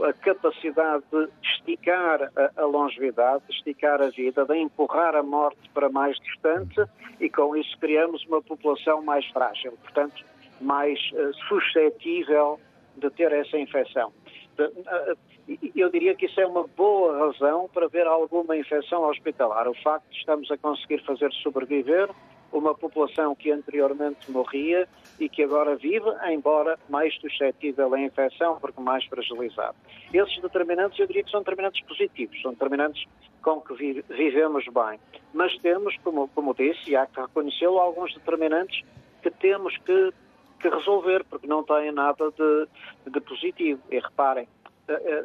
[0.09, 5.89] a capacidade de esticar a, longevidade, de esticar a vida, de empurrar a morte para
[5.89, 6.83] mais distante
[7.21, 10.25] e com isso criamos uma população mais frágil, portanto,
[10.61, 12.59] mais uh, suscetível
[12.97, 14.13] de ter essa infecção.
[15.75, 19.69] Eu diria que isso é uma boa razão para ver alguma infecção hospitalar.
[19.69, 22.09] O facto de estamos a conseguir fazer sobreviver
[22.53, 24.89] uma população que anteriormente morria
[25.19, 29.77] e que agora vive, embora mais suscetível à infecção, porque mais fragilizado.
[30.13, 33.05] Esses determinantes, eu diria que são determinantes positivos, são determinantes
[33.43, 34.99] com que vivemos bem.
[35.33, 38.83] Mas temos, como, como disse, e há que reconhecê-lo, alguns determinantes
[39.23, 40.13] que temos que,
[40.61, 42.69] que, resolver, porque não têm nada de,
[43.11, 43.81] de positivo.
[43.91, 44.49] E reparem,
[44.89, 45.25] eh, eh,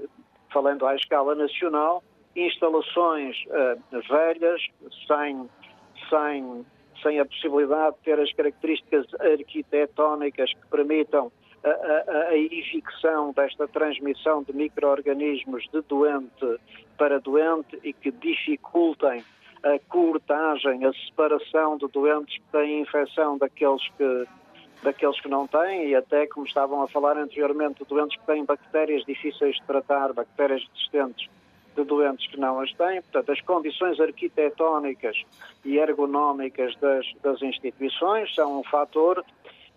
[0.52, 2.04] falando à escala nacional,
[2.36, 4.62] instalações uh, velhas,
[5.08, 5.50] sem,
[6.10, 6.66] sem,
[7.02, 11.32] sem a possibilidade de ter as características arquitetónicas que permitam
[11.64, 16.60] a, a, desta transmissão de micro-organismos de doente
[16.98, 19.24] para doente e que dificultem
[19.64, 24.28] a cortagem, a separação de doentes que têm infecção daqueles que,
[24.84, 29.04] daqueles que não têm e até, como estavam a falar anteriormente, doentes que têm bactérias
[29.06, 31.28] difíceis de tratar, bactérias resistentes
[31.78, 33.02] de doentes que não as têm.
[33.02, 35.16] Portanto, as condições arquitetónicas
[35.64, 39.24] e ergonómicas das, das instituições são um fator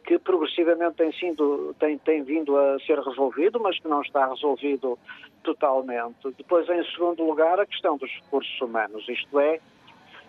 [0.04, 4.98] que progressivamente tem, sido, tem, tem vindo a ser resolvido, mas que não está resolvido
[5.42, 6.30] totalmente.
[6.38, 9.60] Depois, em segundo lugar, a questão dos recursos humanos, isto é,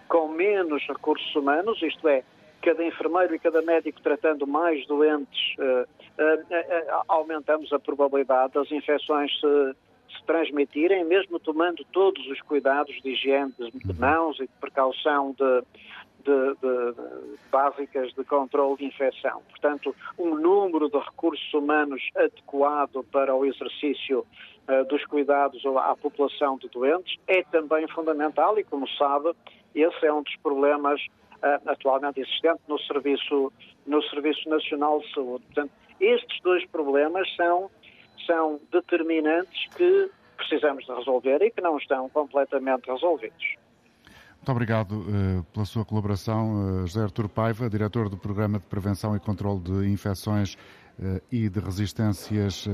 [0.10, 2.24] com menos recursos humanos, isto é,
[2.62, 8.72] cada enfermeiro e cada médico tratando mais doentes, uh, uh, uh, aumentamos a probabilidade das
[8.72, 9.76] infecções se,
[10.18, 15.62] se, transmitirem, mesmo tomando todos os cuidados de higiene de mãos e de precaução de,
[16.24, 19.42] de, de, de, básicas de controle de infecção.
[19.50, 24.20] Portanto, um número de recursos humanos adequado para o exercício
[24.68, 29.32] uh, dos cuidados à população de doentes é também fundamental e, como sabe,
[29.74, 33.52] esse é um dos problemas uh, atualmente existentes no Serviço,
[33.86, 35.44] no Serviço Nacional de Saúde.
[35.46, 35.72] Portanto,
[36.02, 37.70] estes dois problemas são,
[38.26, 43.56] são determinantes que precisamos de resolver e que não estão completamente resolvidos.
[44.38, 49.16] Muito obrigado uh, pela sua colaboração, uh, José Artur Paiva, diretor do Programa de Prevenção
[49.16, 50.56] e Controlo de Infecções
[50.98, 52.68] uh, e de Resistências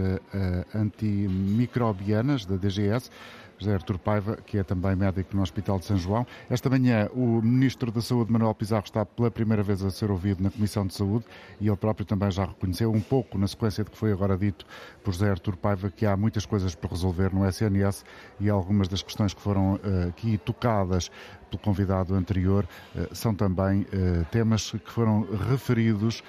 [0.74, 3.12] Antimicrobianas da DGS.
[3.58, 6.26] José Artur Paiva, que é também médico no Hospital de São João.
[6.50, 10.44] Esta manhã, o Ministro da Saúde, Manuel Pizarro, está pela primeira vez a ser ouvido
[10.44, 11.26] na Comissão de Saúde
[11.60, 14.66] e ele próprio também já reconheceu, um pouco na sequência de que foi agora dito
[15.04, 18.06] por José Artur Paiva, que há muitas coisas para resolver no SNS
[18.40, 21.10] e algumas das questões que foram uh, aqui tocadas
[21.50, 26.22] pelo convidado anterior, uh, são também uh, temas que foram referidos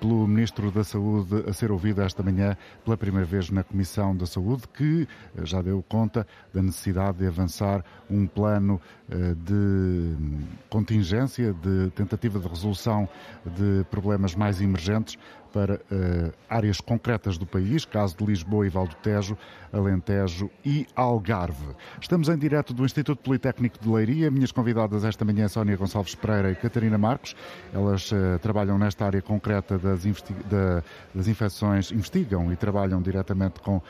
[0.00, 4.26] pelo Ministro da Saúde a ser ouvido esta manhã pela primeira vez na Comissão da
[4.26, 5.06] Saúde, que
[5.42, 6.71] já deu conta da necessidade
[7.12, 8.80] de avançar um plano
[9.10, 10.16] eh, de
[10.68, 13.08] contingência, de tentativa de resolução
[13.44, 15.18] de problemas mais emergentes
[15.52, 19.36] para uh, áreas concretas do país, caso de Lisboa e Valdo Tejo,
[19.72, 21.74] Alentejo e Algarve.
[22.00, 24.30] Estamos em direto do Instituto Politécnico de Leiria.
[24.30, 27.36] Minhas convidadas esta manhã Sónia Gonçalves Pereira e Catarina Marcos.
[27.72, 30.02] Elas uh, trabalham nesta área concreta das,
[30.50, 30.82] da,
[31.14, 33.80] das, infecções, investigam e trabalham diretamente com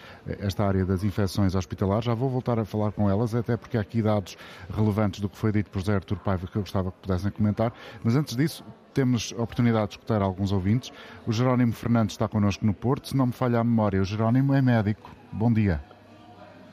[0.41, 2.05] esta área das infecções hospitalares.
[2.05, 4.37] Já vou voltar a falar com elas, até porque há aqui dados
[4.75, 7.73] relevantes do que foi dito por Zé Artur Paiva que eu gostava que pudessem comentar.
[8.03, 10.93] Mas antes disso, temos a oportunidade de escutar alguns ouvintes.
[11.27, 13.09] O Jerónimo Fernandes está connosco no Porto.
[13.09, 15.11] Se não me falha a memória, o Jerónimo é médico.
[15.33, 15.81] Bom dia.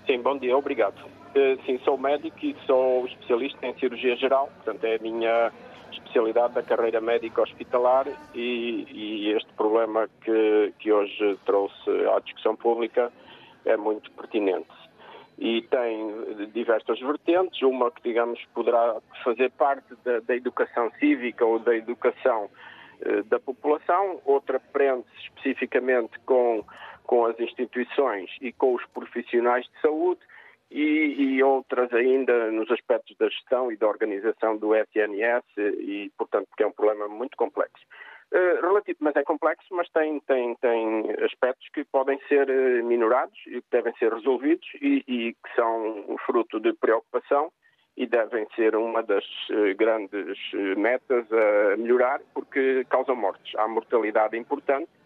[0.05, 0.95] Sim, bom dia, obrigado.
[1.35, 5.51] Eh, sim, sou médico e sou especialista em cirurgia geral, portanto é a minha
[5.91, 12.55] especialidade da carreira médica hospitalar e, e este problema que, que hoje trouxe à discussão
[12.55, 13.11] pública
[13.65, 14.78] é muito pertinente
[15.39, 21.57] e tem diversas vertentes, uma que, digamos, poderá fazer parte da, da educação cívica ou
[21.57, 22.49] da educação
[22.99, 26.65] eh, da população, outra prende-se especificamente com,
[27.05, 30.19] com as instituições e com os profissionais de saúde,
[30.69, 36.47] e, e, outras ainda nos aspectos da gestão e da organização do SNS, e, portanto,
[36.55, 37.83] que é um problema muito complexo.
[38.31, 43.35] Uh, relativo, mas é complexo, mas tem, tem, tem aspectos que podem ser uh, minorados
[43.47, 47.51] e que devem ser resolvidos e, e, que são fruto de preocupação
[47.97, 50.37] e devem ser uma das uh, grandes
[50.77, 53.55] metas a melhorar porque causam mortes.
[53.55, 54.98] Há mortalidade importante eh,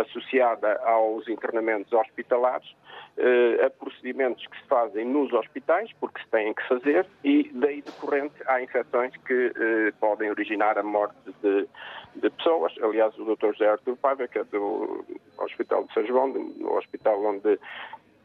[0.00, 2.68] associada aos internamentos hospitalares,
[3.16, 7.80] eh, a procedimentos que se fazem nos hospitais, porque se têm que fazer, e daí
[7.80, 11.68] decorrente há infecções que eh, podem originar a morte de,
[12.16, 12.74] de pessoas.
[12.82, 13.52] Aliás, o Dr.
[13.52, 15.04] José Artur Paiva, que é do
[15.38, 17.58] Hospital de São João, no hospital onde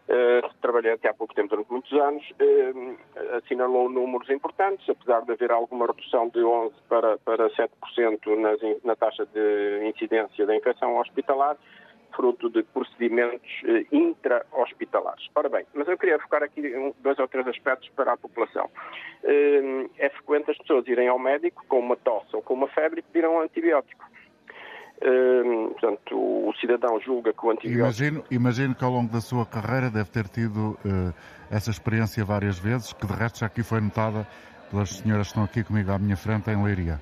[0.09, 5.33] Uh, trabalhei até há pouco tempo, durante muitos anos, uh, assinalou números importantes, apesar de
[5.33, 7.69] haver alguma redução de 11% para, para 7%
[8.39, 11.55] nas, na taxa de incidência da infecção hospitalar,
[12.15, 15.29] fruto de procedimentos uh, intra-hospitalares.
[15.35, 16.63] Ora bem, mas eu queria focar aqui
[17.01, 18.67] dois ou três aspectos para a população.
[19.23, 23.03] é frequente as pessoas irem ao médico com uma tosse ou com uma febre e
[23.03, 24.03] pedirem um antibiótico.
[25.01, 27.79] Uh, portanto, o cidadão julga que o antibiótico.
[27.79, 31.13] Imagino, imagino que ao longo da sua carreira deve ter tido uh,
[31.49, 34.27] essa experiência várias vezes, que de resto já aqui foi notada
[34.69, 36.99] pelas senhoras que estão aqui comigo à minha frente em Leiria.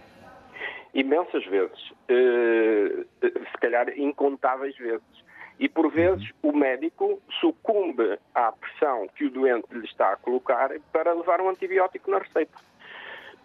[0.93, 1.89] Imensas vezes.
[2.10, 5.25] Uh, se calhar incontáveis vezes.
[5.60, 10.69] E, por vezes, o médico sucumbe à pressão que o doente lhe está a colocar
[10.93, 12.55] para levar um antibiótico na receita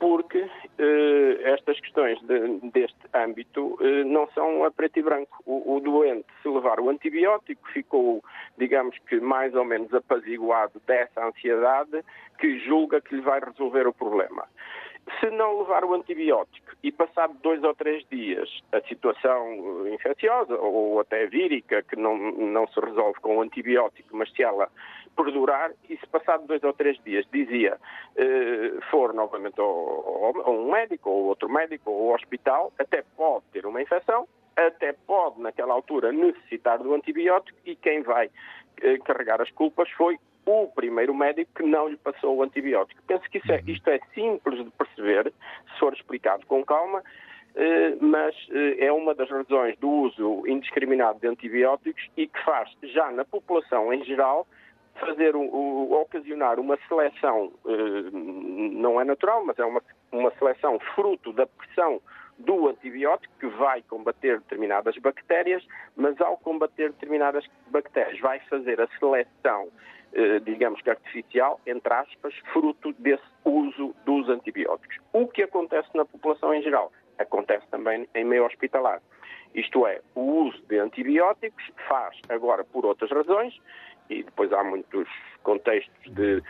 [0.03, 5.41] porque eh, estas questões de, deste âmbito eh, não são a preto e branco.
[5.47, 8.21] O, o, doente, se levar o antibiótico, ficou,
[8.59, 12.05] digamos que, mais ou menos apaziguado dessa ansiedade
[12.37, 14.45] que julga que lhe vai resolver o problema.
[15.21, 20.99] Se não levar o antibiótico e passado dois ou três dias a situação infecciosa ou
[20.99, 24.69] até vírica, que não, não se resolve com o antibiótico, mas se ela
[25.17, 27.79] perdurar e se passado dois ou três dias dizia
[28.17, 33.67] eh, for novamente ao, um médico ou outro médico ou ao hospital, até pode ter
[33.67, 38.31] uma infecção, até pode naquela altura necessitar do antibiótico e quem vai
[38.81, 43.01] eh, carregar as culpas foi o primeiro médico que não lhe passou o antibiótico.
[43.07, 43.63] Penso que é, uhum.
[43.69, 45.33] isto é simples de perceber,
[45.73, 47.03] se for explicado com calma,
[47.55, 52.71] eh, mas eh, é uma das razões do uso indiscriminado de antibióticos e que faz
[52.83, 54.47] já na população em geral
[55.01, 60.79] fazer o, o, ocasionar uma seleção, eh, não é natural, mas é uma, uma seleção
[60.95, 62.01] fruto da pressão
[62.39, 65.65] do antibiótico que vai combater determinadas bactérias,
[65.97, 69.69] mas ao combater determinadas bactérias vai fazer a seleção,
[70.13, 74.99] eh, digamos que artificial, entre aspas, fruto desse uso dos antibióticos.
[75.13, 79.01] O que acontece na população em geral acontece também em meio hospitalar.
[79.55, 83.55] Isto é, o uso de antibióticos faz agora por outras razões
[84.13, 85.09] e depois há muitos
[85.43, 86.43] contextos de,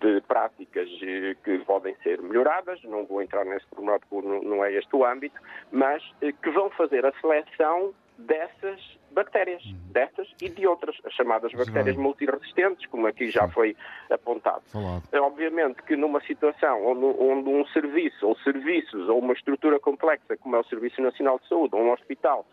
[0.00, 4.72] de práticas eh, que podem ser melhoradas, não vou entrar nesse pormenor porque não é
[4.72, 9.78] este o âmbito, mas eh, que vão fazer a seleção dessas bactérias, uhum.
[9.90, 13.76] dessas e de outras, as chamadas bactérias multiresistentes, como aqui já foi
[14.10, 14.62] apontado.
[14.66, 15.02] Falado.
[15.12, 20.36] É, obviamente que numa situação onde, onde um serviço, ou serviços, ou uma estrutura complexa,
[20.36, 22.46] como é o Serviço Nacional de Saúde, ou um hospital,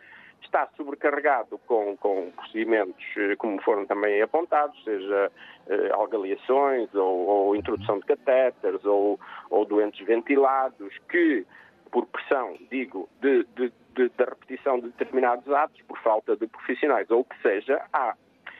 [0.46, 5.30] está sobrecarregado com, com procedimentos eh, como foram também apontados, seja
[5.68, 11.46] eh, algaliações ou, ou, introdução de catéteres ou, ou, doentes ventilados que,
[11.90, 17.10] por pressão, digo, de, de, de, da repetição de determinados atos, por falta de profissionais
[17.10, 18.14] ou o que seja, há,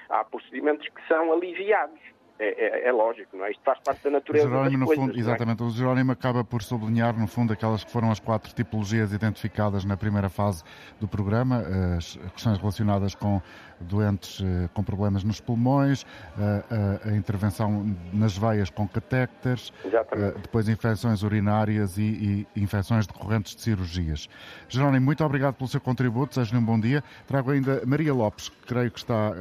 [0.09, 3.51] há procedimentos que são aliviados é, é, é, lógico, não é?
[3.51, 7.19] Isto faz parte da natureza Jerónimo, das coisas, fundo, Exatamente, o Jerónimo acaba por sublinhar,
[7.19, 10.63] no fundo, aquelas que foram as quatro tipologias identificadas na primeira fase
[11.01, 11.65] do programa,
[11.97, 13.41] as questões relacionadas com
[13.81, 16.07] doentes eh, com problemas nos pulmões,
[16.39, 23.07] a, a, a intervenção nas veias com catéteres, eh, depois infecções urinárias e, e, infecções
[23.07, 24.29] decorrentes de cirurgias.
[24.69, 27.03] Jerónimo, muito obrigado pelo seu contributo, desejo-lhe um bom dia.
[27.27, 29.33] Trago ainda Maria Lopes, que creio que está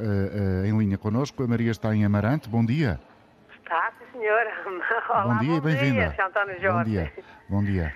[0.64, 1.42] em linha connosco.
[1.42, 2.48] A Maria está em Amarante.
[2.48, 2.85] Bom dia.
[3.66, 4.52] Sim, senhora.
[5.10, 6.16] Olá, bom dia e bem-vinda.
[6.70, 7.12] Bom dia.
[7.48, 7.94] Bom dia.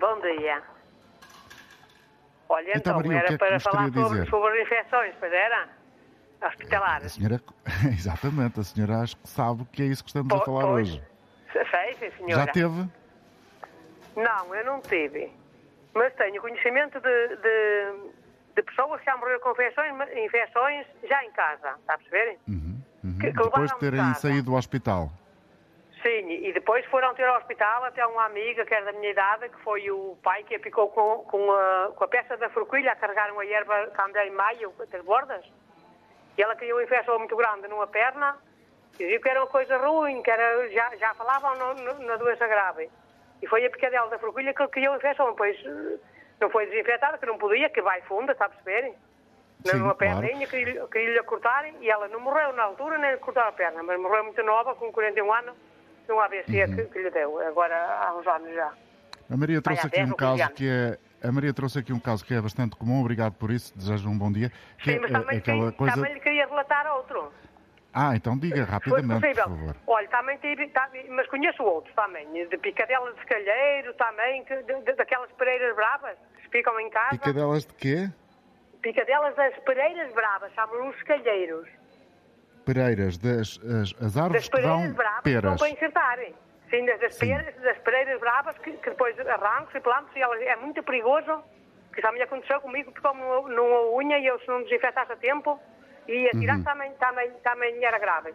[0.00, 0.62] Bom dia.
[2.48, 5.68] Olha, então, então Maria, era que é para falar sobre, sobre, as infecções, pois era?
[6.42, 7.06] Hospitalares.
[7.06, 7.40] A senhora,
[7.92, 11.02] exatamente, a senhora acho que sabe que é isso que estamos a falar pois, hoje.
[11.52, 12.46] Sei, sim, senhora.
[12.46, 12.88] Já teve?
[14.16, 15.30] Não, eu não tive.
[15.92, 18.10] Mas tenho conhecimento de, de,
[18.56, 22.38] de pessoas que já morreram com infecções, infecções já em casa, está a perceber?
[22.48, 22.73] Uhum,
[23.04, 23.18] uhum.
[23.18, 25.10] Que, que Depois de terem saído do hospital.
[26.02, 29.48] Sim, e depois foram ter ao hospital até uma amiga que era da minha idade,
[29.48, 32.92] que foi o pai que a picou com, com, a, com a peça da forquilha
[32.92, 35.44] a carregar uma erva que em maio, das bordas.
[36.36, 38.36] E ela criou uma infecção muito grande numa perna,
[38.98, 42.16] e viu que era uma coisa ruim, que era, já, já falavam no, no, na
[42.16, 42.90] doença grave.
[43.42, 45.30] E foi a picadela da forquilha que criou a infecção.
[45.30, 45.98] Depois eh,
[46.40, 48.94] não foi desinfetada, que não podia, que vai funda, está a perceber?
[49.64, 50.20] Sim, numa claro.
[50.20, 53.98] perninha, queria-lhe queria cortarem, e ela não morreu na altura, nem cortaram a perna, mas
[53.98, 55.54] morreu muito nova, com 41 anos
[56.08, 56.76] um AVC uhum.
[56.76, 58.72] que, que, lhe deu, agora há uns anos já.
[59.30, 62.34] A Maria trouxe aqui um caso que é a Maria trouxe aqui um caso que
[62.34, 64.52] é bastante comum, obrigado por isso, desejo um bom dia.
[64.76, 65.94] Que Sim, mas é, também, aquela sim, coisa...
[65.94, 67.32] também lhe queria relatar outro.
[67.94, 69.76] Ah, então diga rapidamente, por favor.
[69.86, 74.92] Olha, também tive, tá, mas conheço outros também, de picadelas de calheiro também, de, de,
[74.92, 77.12] daquelas pereiras bravas que ficam em casa.
[77.12, 78.10] Picadelas de quê?
[78.84, 81.66] Picadelas das pereiras bravas, chamam os calheiros
[82.64, 85.60] pereiras das as, as árvores das que dão bravas peras.
[85.60, 86.34] para enxertarem.
[86.70, 90.40] Sim, das, das, pereiras, das pereiras bravas que, que depois arrancam e plantam e elas,
[90.40, 91.42] é muito perigoso.
[91.94, 95.60] Que já me aconteceu comigo, ficou numa unha e eu se não desinfetasse a tempo
[96.08, 96.64] e atirar uhum.
[96.64, 98.34] também, também, também era grave.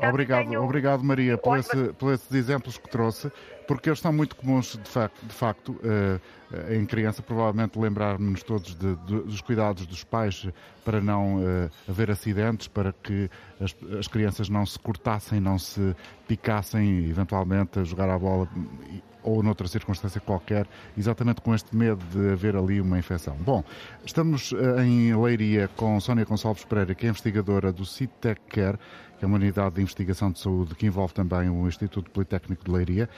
[0.00, 0.62] Obrigado, tenho...
[0.62, 3.30] obrigado Maria, por, esse, por esses exemplos que trouxe,
[3.66, 8.74] porque eles são muito comuns de facto, de facto uh, em criança, provavelmente lembrarmos todos
[8.74, 10.48] de, de, dos cuidados dos pais
[10.84, 15.94] para não uh, haver acidentes, para que as, as, crianças não se cortassem, não se
[16.26, 18.48] picassem, eventualmente a jogar a bola
[19.22, 23.36] ou noutra circunstância qualquer, exatamente com este medo de haver ali uma infecção.
[23.36, 23.62] Bom,
[24.04, 28.78] estamos eh, em Leiria com Sónia Gonçalves Pereira, que é investigadora do CITEC Care,
[29.24, 33.08] é uma unidade de investigação de saúde que envolve também o Instituto Politécnico de Leiria,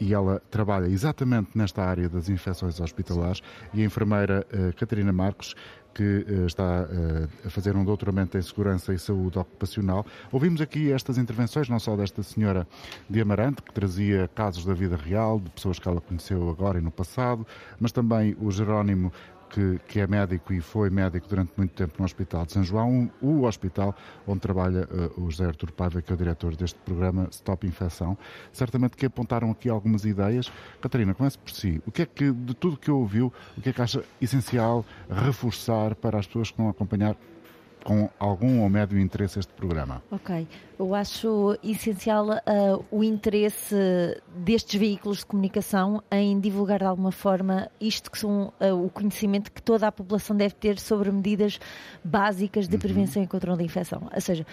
[0.00, 3.42] e ela trabalha exatamente nesta área das infecções hospitalares,
[3.74, 5.54] e a enfermeira uh, Catarina Marcos,
[5.92, 10.06] que uh, está uh, a fazer um doutoramento em Segurança e Saúde Ocupacional.
[10.32, 12.66] Ouvimos aqui estas intervenções, não só desta senhora
[13.08, 16.80] de Amarante, que trazia casos da vida real, de pessoas que ela conheceu agora e
[16.80, 17.46] no passado,
[17.78, 19.12] mas também o Jerónimo
[19.50, 23.10] que, que, é médico e foi médico durante muito tempo no Hospital de São João,
[23.20, 23.94] o hospital
[24.26, 28.16] onde trabalha uh, o José Artur Paiva, que é o diretor deste programa Stop Infecção.
[28.52, 30.50] Certamente que apontaram aqui algumas ideias.
[30.80, 31.82] Catarina, comece por si.
[31.86, 35.94] O que é que, de tudo que ouviu, o que é que acha essencial reforçar
[35.94, 37.16] para as pessoas que vão acompanhar
[37.84, 40.02] com algum ou médio interesse este programa?
[40.10, 40.46] Ok.
[40.78, 43.76] Eu acho essencial uh, o interesse
[44.34, 49.50] destes veículos de comunicação em divulgar de alguma forma isto que são uh, o conhecimento
[49.52, 51.58] que toda a população deve ter sobre medidas
[52.04, 52.80] básicas de uhum.
[52.80, 53.26] prevenção uhum.
[53.26, 54.08] e controle da infecção.
[54.14, 54.46] Ou seja,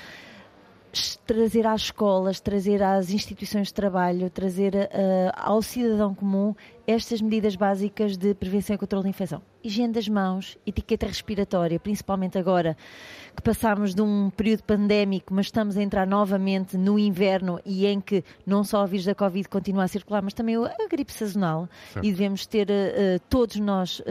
[1.25, 6.55] trazer às escolas, trazer às instituições de trabalho, trazer uh, ao cidadão comum
[6.87, 9.41] estas medidas básicas de prevenção e controle da infecção.
[9.61, 12.77] Higiene das mãos, etiqueta respiratória, principalmente agora
[13.35, 17.99] que passámos de um período pandémico, mas estamos a entrar novamente no inverno e em
[17.99, 21.67] que não só o vírus da Covid continua a circular, mas também a gripe sazonal.
[21.91, 22.05] Certo.
[22.05, 24.03] E devemos ter uh, todos nós uh,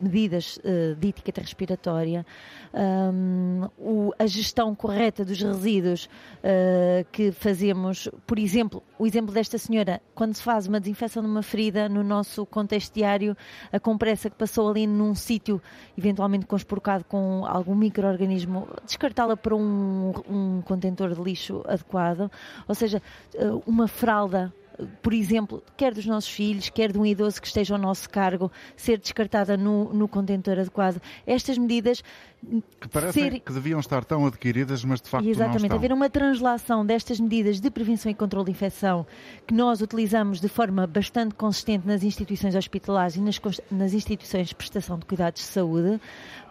[0.00, 2.24] medidas uh, de etiqueta respiratória,
[2.72, 6.08] um, o, a gestão correta dos resíduos
[7.10, 8.08] que fazemos.
[8.26, 12.04] Por exemplo, o exemplo desta senhora, quando se faz uma desinfecção de uma ferida, no
[12.04, 13.36] nosso contexto diário,
[13.72, 15.60] a compressa que passou ali num sítio
[15.96, 22.30] eventualmente conspurcado com algum microorganismo, descartá-la para um, um contentor de lixo adequado,
[22.68, 23.02] ou seja,
[23.34, 24.52] eh, uma fralda
[25.02, 28.50] por exemplo, quer dos nossos filhos, quer de um idoso que esteja ao nosso cargo,
[28.76, 31.00] ser descartada no, no contentor adequado.
[31.26, 32.02] Estas medidas.
[32.80, 33.40] Que parecem ser...
[33.40, 35.78] que deviam estar tão adquiridas, mas de facto Exatamente, não estão.
[35.78, 39.06] haver uma translação destas medidas de prevenção e controle de infecção
[39.46, 44.54] que nós utilizamos de forma bastante consistente nas instituições hospitalares e nas, nas instituições de
[44.54, 46.00] prestação de cuidados de saúde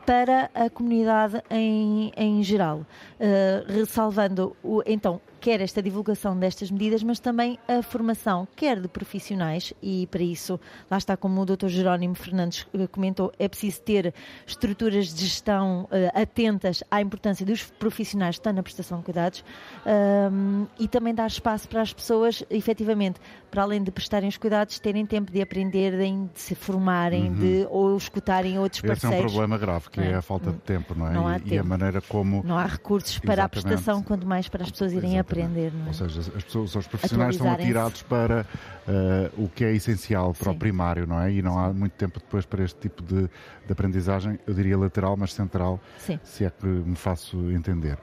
[0.06, 7.03] para a comunidade em, em geral, uh, ressalvando o, então quer esta divulgação destas medidas,
[7.03, 11.68] mas também a formação, quer de profissionais, e para isso, lá está como o Dr.
[11.68, 14.12] Jerónimo Fernandes eh, comentou, é preciso ter
[14.47, 19.45] estruturas de gestão uh, atentas à importância dos profissionais que estão na prestação de cuidados
[19.86, 23.20] um, e também dar espaço para as pessoas, efetivamente,
[23.56, 27.36] para além de prestarem os cuidados, terem tempo de aprenderem, de se formarem, uhum.
[27.36, 29.16] de ou escutarem outros Esse parceiros.
[29.16, 30.12] Esse é um problema grave, que é?
[30.12, 30.16] é?
[30.16, 31.14] a falta de tempo, não é?
[31.14, 31.53] Não há e, tempo.
[31.53, 32.43] e a maneira como.
[32.43, 33.45] Não há recursos para Exatamente.
[33.45, 35.72] a prestação, quanto mais para as pessoas irem aprender aprender.
[35.74, 35.88] Não é?
[35.88, 38.45] Ou seja, as pessoas, os profissionais estão atirados para
[38.88, 40.56] uh, o que é essencial para Sim.
[40.58, 41.32] o primário, não é?
[41.32, 45.16] E não há muito tempo depois para este tipo de, de aprendizagem, eu diria lateral,
[45.16, 46.20] mas central, Sim.
[46.24, 47.97] se é que me faço entender.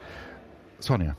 [0.81, 1.15] Sónia.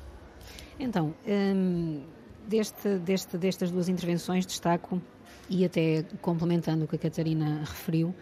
[0.80, 2.02] Então, hum,
[2.48, 5.02] deste, deste, destas duas intervenções destaco,
[5.50, 8.16] e até complementando o que a Catarina referiu,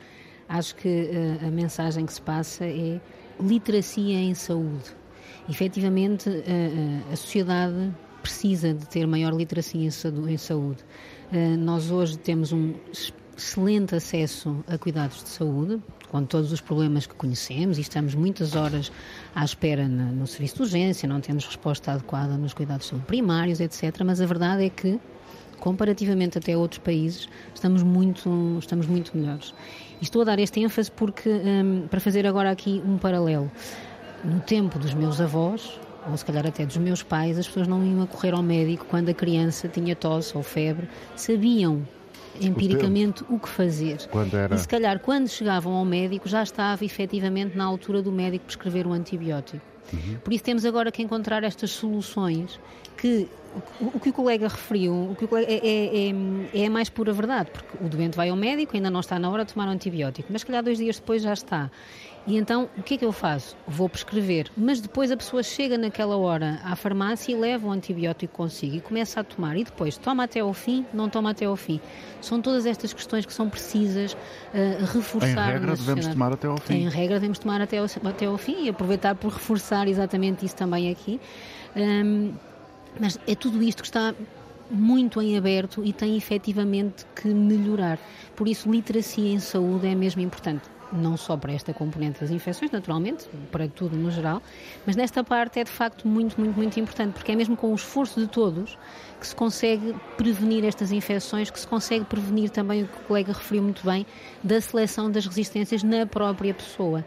[0.49, 2.99] acho que uh, a mensagem que se passa é
[3.39, 5.01] literacia em saúde
[5.49, 10.84] efetivamente a, eh, eh, a sociedade precisa de ter maior literacia em saúde.
[11.32, 12.74] Eh, nós hoje temos um
[13.41, 18.55] excelente acesso a cuidados de saúde, com todos os problemas que conhecemos e estamos muitas
[18.55, 18.91] horas
[19.33, 23.59] à espera no serviço de urgência, não temos resposta adequada nos cuidados de saúde primários,
[23.59, 24.01] etc.
[24.05, 24.99] Mas a verdade é que,
[25.59, 29.53] comparativamente até a outros países, estamos muito, estamos muito melhores.
[29.99, 33.51] E estou a dar este ênfase porque, um, para fazer agora aqui um paralelo
[34.23, 37.83] no tempo dos meus avós, ou se calhar até dos meus pais, as pessoas não
[37.83, 41.81] iam a correr ao médico quando a criança tinha tosse ou febre, sabiam
[42.47, 43.97] empiricamente o, o que fazer.
[44.33, 44.55] Era...
[44.55, 48.87] E se calhar quando chegavam ao médico já estava efetivamente na altura do médico prescrever
[48.87, 49.63] um antibiótico.
[49.93, 50.17] Uhum.
[50.23, 52.59] Por isso temos agora que encontrar estas soluções
[52.97, 53.27] que
[53.79, 57.11] o, que o colega referiu o que o colega é, é, é, é, mais pura
[57.11, 59.71] verdade, porque o doente vai ao médico, ainda não está na hora de tomar um
[59.71, 61.69] antibiótico, mas se calhar dois dias depois já está.
[62.27, 63.57] E então, o que é que eu faço?
[63.67, 68.31] Vou prescrever, mas depois a pessoa chega naquela hora à farmácia e leva o antibiótico
[68.33, 69.57] consigo e começa a tomar.
[69.57, 71.81] E depois, toma até ao fim, não toma até ao fim.
[72.21, 75.49] São todas estas questões que são precisas uh, reforçar.
[75.49, 76.73] Em regra, devemos tomar até ao fim.
[76.75, 80.55] Em regra, devemos tomar até ao, até ao fim e aproveitar por reforçar exatamente isso
[80.55, 81.19] também aqui.
[81.75, 82.33] Um,
[82.99, 84.13] mas é tudo isto que está
[84.69, 87.99] muito em aberto e tem efetivamente que melhorar.
[88.35, 92.71] Por isso, literacia em saúde é mesmo importante não só para esta componente das infecções,
[92.71, 94.41] naturalmente, para tudo no geral,
[94.85, 97.75] mas nesta parte é de facto muito, muito, muito importante, porque é mesmo com o
[97.75, 98.77] esforço de todos
[99.19, 103.33] que se consegue prevenir estas infecções, que se consegue prevenir também o que o colega
[103.33, 104.05] referiu muito bem,
[104.43, 107.05] da seleção das resistências na própria pessoa.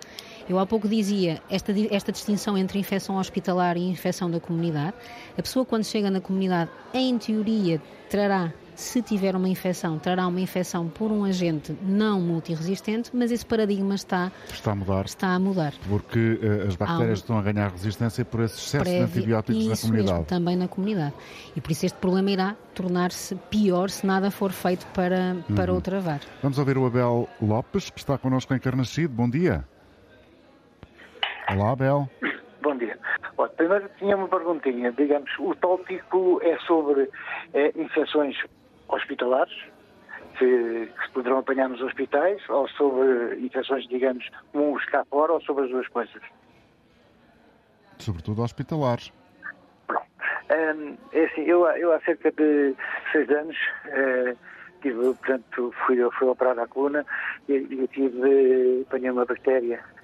[0.48, 4.94] Eu há pouco dizia esta, esta distinção entre infecção hospitalar e infecção da comunidade.
[5.36, 7.80] A pessoa, quando chega na comunidade, em teoria,
[8.10, 13.46] trará se tiver uma infecção, trará uma infecção por um agente não multiresistente, mas esse
[13.46, 15.04] paradigma está, está a mudar.
[15.04, 15.74] Está a mudar.
[15.88, 19.76] Porque uh, as bactérias um, estão a ganhar resistência por esse excesso de antibióticos na
[19.76, 20.12] comunidade.
[20.12, 21.14] Mesmo, também na comunidade.
[21.54, 25.78] E por isso este problema irá tornar-se pior se nada for feito para, para uhum.
[25.78, 26.20] o travar.
[26.42, 29.14] Vamos ouvir o Abel Lopes, que está connosco em Carnascido.
[29.14, 29.64] Bom dia.
[31.50, 32.08] Olá, Abel.
[32.62, 32.98] Bom dia.
[33.36, 34.90] Bom, primeiro tinha uma perguntinha.
[34.92, 37.10] Digamos, o tópico é sobre
[37.52, 38.36] é, infecções
[38.88, 39.54] hospitalares,
[40.38, 45.40] que, que, se poderão apanhar nos hospitais, ou sobre infecções, digamos, comuns cá fora, ou
[45.42, 46.22] sobre as duas coisas?
[47.98, 49.12] Sobretudo hospitalares.
[49.86, 50.06] Pronto.
[50.50, 52.74] Um, é assim, eu, eu há cerca de
[53.12, 54.36] seis anos uh,
[54.84, 57.06] tive, portanto, fui, fui operado à coluna
[57.48, 59.82] e, e tive, apanhei uma bactéria,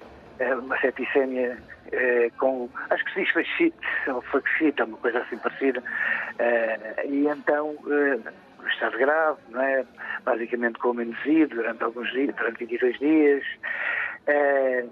[0.55, 5.79] uma septicemia uh, com, acho que se diz fascite, ou faxite, uma coisa assim parecida,
[5.79, 7.75] uh, e então
[8.69, 9.85] estado grave, não é?
[10.23, 13.43] basicamente com amenizide durante alguns dias, durante 22 dias,
[14.27, 14.85] eh,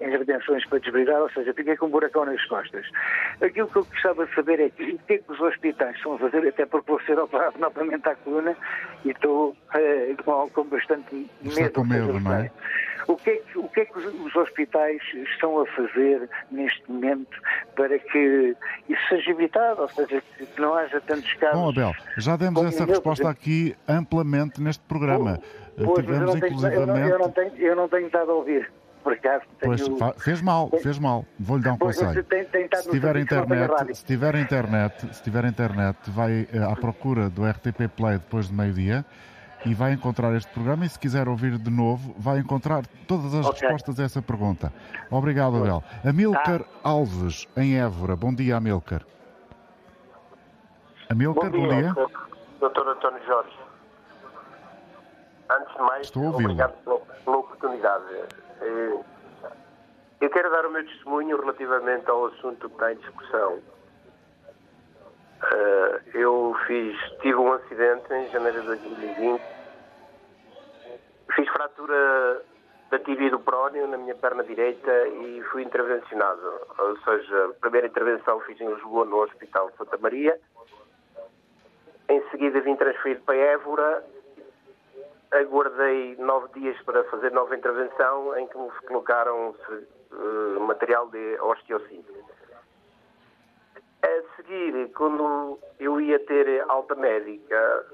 [0.00, 2.86] em redenções para desbrigar, ou seja, fiquei com um buracão nas costas.
[3.40, 6.14] Aquilo que eu gostava de saber é que, o que é que os hospitais estão
[6.14, 8.56] a fazer, até porque vou ser operado novamente à coluna
[9.04, 11.60] e estou eh, com, com, bastante medo.
[11.60, 12.50] Está com medo, não é?
[13.06, 17.36] O que, é que, o que é que os hospitais estão a fazer neste momento
[17.76, 18.56] para que
[18.88, 21.58] isso seja evitado, ou seja, que não haja tantos casos.
[21.58, 25.38] Bom, Abel, já demos essa resposta aqui amplamente neste programa.
[25.76, 28.34] Pois, Tivemos, eu, não tenho, eu, não, eu, não tenho, eu não tenho estado a
[28.34, 28.70] ouvir.
[29.02, 29.98] Por acaso, tenho...
[29.98, 31.26] Pois, fez mal, fez mal.
[31.38, 32.24] Vou-lhe dar um pois, conselho.
[32.24, 37.28] Tem, tem se, tiver internet, se tiver internet, se tiver internet, vai eh, à procura
[37.28, 39.04] do RTP Play depois de meio-dia
[39.66, 43.46] e vai encontrar este programa e se quiser ouvir de novo, vai encontrar todas as
[43.46, 43.60] okay.
[43.60, 44.72] respostas a essa pergunta.
[45.10, 45.82] Obrigado, Abel.
[46.04, 46.68] Amilcar tá.
[46.82, 48.14] Alves, em Évora.
[48.14, 49.02] Bom dia, Amilcar.
[51.08, 51.92] Amilcar, bom dia.
[51.94, 52.24] Bom dia.
[52.60, 53.58] Doutor António Jorge.
[55.50, 58.04] Antes de mais, Estou obrigado pela, pela oportunidade.
[58.60, 58.98] Eh,
[60.20, 63.58] eu quero dar o meu testemunho relativamente ao assunto que está em discussão.
[65.42, 69.53] Eh, eu fiz, tive um acidente em janeiro de 2020
[71.34, 72.42] Fiz fratura
[72.90, 76.40] da tibia do prónio na minha perna direita e fui intervencionado.
[76.78, 80.38] Ou seja, a primeira intervenção fiz em Lisboa, no Hospital Santa Maria.
[82.08, 84.04] Em seguida vim transferido para Évora.
[85.32, 92.24] Aguardei nove dias para fazer nova intervenção em que me colocaram uh, material de osteossíntese.
[94.02, 97.86] A seguir, quando eu ia ter alta médica,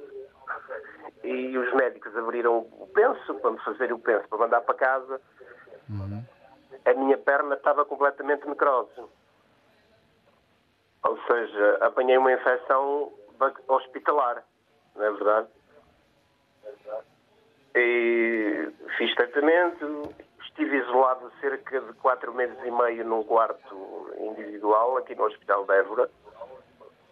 [1.23, 5.21] e os médicos abriram o penso, para me fazer o penso, para mandar para casa,
[5.89, 6.25] uhum.
[6.85, 9.01] a minha perna estava completamente necrose.
[11.03, 13.12] Ou seja, apanhei uma infecção
[13.68, 14.45] hospitalar,
[14.95, 15.49] não é verdade?
[17.75, 25.14] E fiz tratamento, estive isolado cerca de quatro meses e meio num quarto individual aqui
[25.14, 26.11] no Hospital de Évora,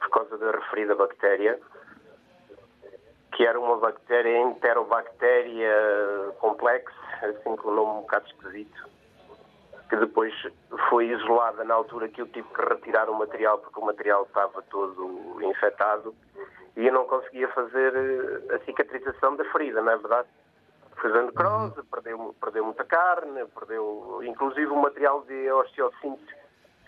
[0.00, 1.58] por causa da referida bactéria
[3.38, 5.72] que era uma bactéria enterobactéria
[6.40, 6.90] complexa,
[7.22, 8.88] assim com um nome um bocado esquisito,
[9.88, 10.34] que depois
[10.90, 14.60] foi isolada na altura que eu tive que retirar o material porque o material estava
[14.62, 16.12] todo infectado
[16.76, 20.28] e eu não conseguia fazer eh, a cicatrização da ferida, não é verdade?
[20.96, 26.34] Fazendo necrose, perdeu, perdeu muita carne, perdeu inclusive o material de osteossíntese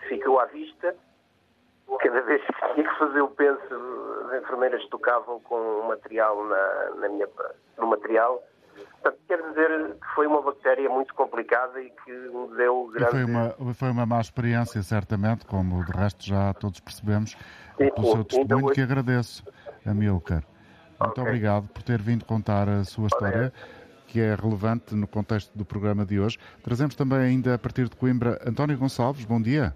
[0.09, 0.93] ficou à vista
[1.97, 6.89] cada vez que tinha que fazer o penso, as enfermeiras tocavam com o material na,
[7.01, 7.27] na minha,
[7.77, 8.43] no material.
[9.01, 13.11] Portanto, quero dizer que foi uma bactéria muito complicada e que me deu grande...
[13.11, 17.31] foi uma, foi uma má experiência, certamente, como de resto já todos percebemos,
[17.77, 19.43] sim, pelo sim, seu testemunho, que agradeço,
[19.85, 20.43] Amilcar.
[20.99, 21.23] Muito okay.
[21.23, 23.51] obrigado por ter vindo contar a sua história,
[24.07, 26.37] que é relevante no contexto do programa de hoje.
[26.63, 29.75] Trazemos também ainda a partir de Coimbra António Gonçalves, bom dia.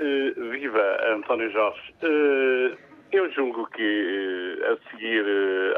[0.00, 1.94] Uh, viva, António Jorge.
[2.02, 2.74] Uh,
[3.12, 3.82] eu julgo que
[4.62, 5.26] uh, a seguir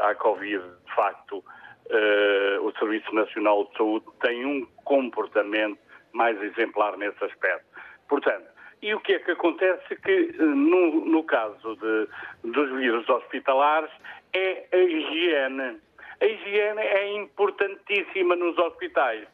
[0.01, 1.43] à Covid, de facto,
[2.61, 5.77] o Serviço Nacional de Saúde tem um comportamento
[6.13, 7.65] mais exemplar nesse aspecto.
[8.07, 8.47] Portanto,
[8.81, 9.93] e o que é que acontece?
[9.97, 12.07] Que no, no caso de,
[12.49, 13.91] dos vírus hospitalares
[14.31, 15.81] é a higiene.
[16.23, 19.27] A higiene é importantíssima nos hospitais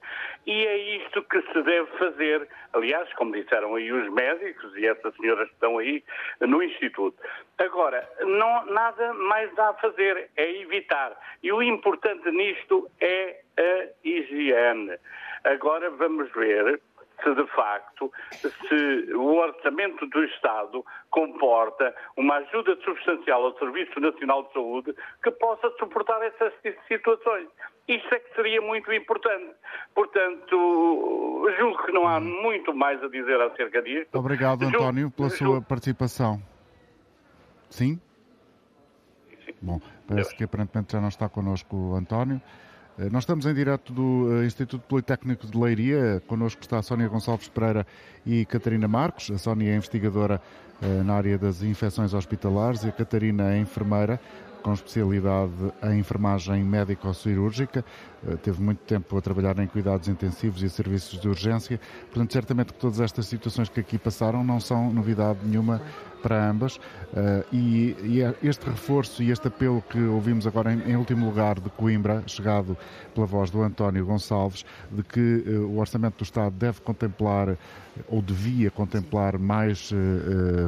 [0.48, 2.48] e é isto que se deve fazer.
[2.74, 6.04] Aliás, como disseram aí os médicos e essas senhoras que estão aí
[6.40, 7.16] no Instituto.
[7.60, 11.16] Agora, não, nada mais dá a fazer, é evitar.
[11.44, 14.98] E o importante nisto é a higiene.
[15.44, 16.82] Agora vamos ver
[17.24, 24.44] se de facto se o orçamento do Estado comporta uma ajuda substancial ao Serviço Nacional
[24.44, 26.54] de Saúde que possa suportar essas
[26.88, 27.48] situações.
[27.88, 29.56] Isto é que seria muito importante.
[29.96, 34.16] Portanto, julgo que não há muito mais a dizer acerca disto.
[34.16, 36.40] Obrigado, António, pela sua participação.
[37.70, 38.00] Sim?
[39.46, 39.54] Sim.
[39.62, 42.42] Bom, parece que aparentemente já não está connosco o António.
[43.00, 46.22] Eh, nós estamos em direto do eh, Instituto Politécnico de Leiria.
[46.28, 47.88] Connosco está a Sónia Gonçalves Pereira
[48.26, 49.32] e Catarina Marcos.
[49.32, 50.41] A Sónia é investigadora
[50.82, 54.20] eh, na área das infecções hospitalares e a Catarina é enfermeira
[54.62, 55.51] com especialidade
[55.84, 57.84] em enfermagem médico-cirúrgica.
[58.43, 61.80] Teve muito tempo a trabalhar em cuidados intensivos e serviços de urgência.
[62.12, 65.82] Portanto, certamente que todas estas situações que aqui passaram não são novidade nenhuma
[66.22, 71.26] para ambas uh, e, é este reforço e este apelo que ouvimos agora em, último
[71.26, 72.78] lugar de Coimbra, chegado
[73.14, 77.57] pela voz do António Gonçalves, de que uh, o Orçamento do Estado deve contemplar
[78.07, 79.91] ou devia contemplar mais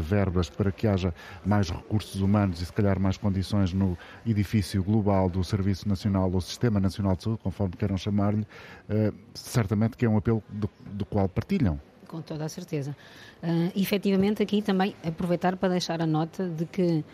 [0.02, 1.14] verbas para que haja
[1.46, 6.40] mais recursos humanos e se calhar mais condições no edifício global do Serviço Nacional ou
[6.42, 8.46] Sistema Nacional de Saúde, conforme queiram chamar-lhe,
[9.34, 11.80] certamente que é um apelo do, do qual partilham
[12.12, 12.96] com toda a certeza.
[13.42, 17.06] Uh, efetivamente, aqui também aproveitar para deixar a nota de que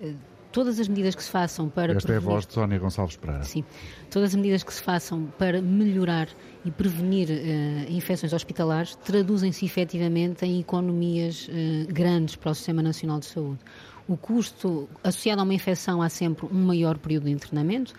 [0.00, 0.14] uh,
[0.50, 1.92] todas as medidas que se façam para.
[1.92, 2.26] Esta prevenir...
[2.26, 3.44] é a voz de Sónia Gonçalves Pereira.
[3.44, 3.62] Sim.
[4.10, 6.28] Todas as medidas que se façam para melhorar
[6.64, 13.20] e prevenir uh, infecções hospitalares traduzem-se efetivamente em economias uh, grandes para o Sistema Nacional
[13.20, 13.60] de Saúde.
[14.08, 17.94] O custo associado a uma infecção há sempre um maior período de internamento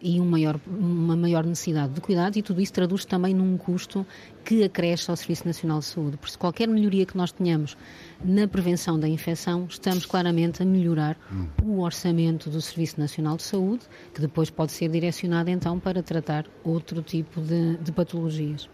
[0.00, 4.06] e um maior, uma maior necessidade de cuidados e tudo isso traduz também num custo
[4.44, 6.16] que acresce ao Serviço Nacional de Saúde.
[6.16, 7.76] Por isso, qualquer melhoria que nós tenhamos
[8.24, 11.48] na prevenção da infecção, estamos claramente a melhorar hum.
[11.64, 13.84] o orçamento do Serviço Nacional de Saúde,
[14.14, 18.68] que depois pode ser direcionado então para tratar outro tipo de, de patologias.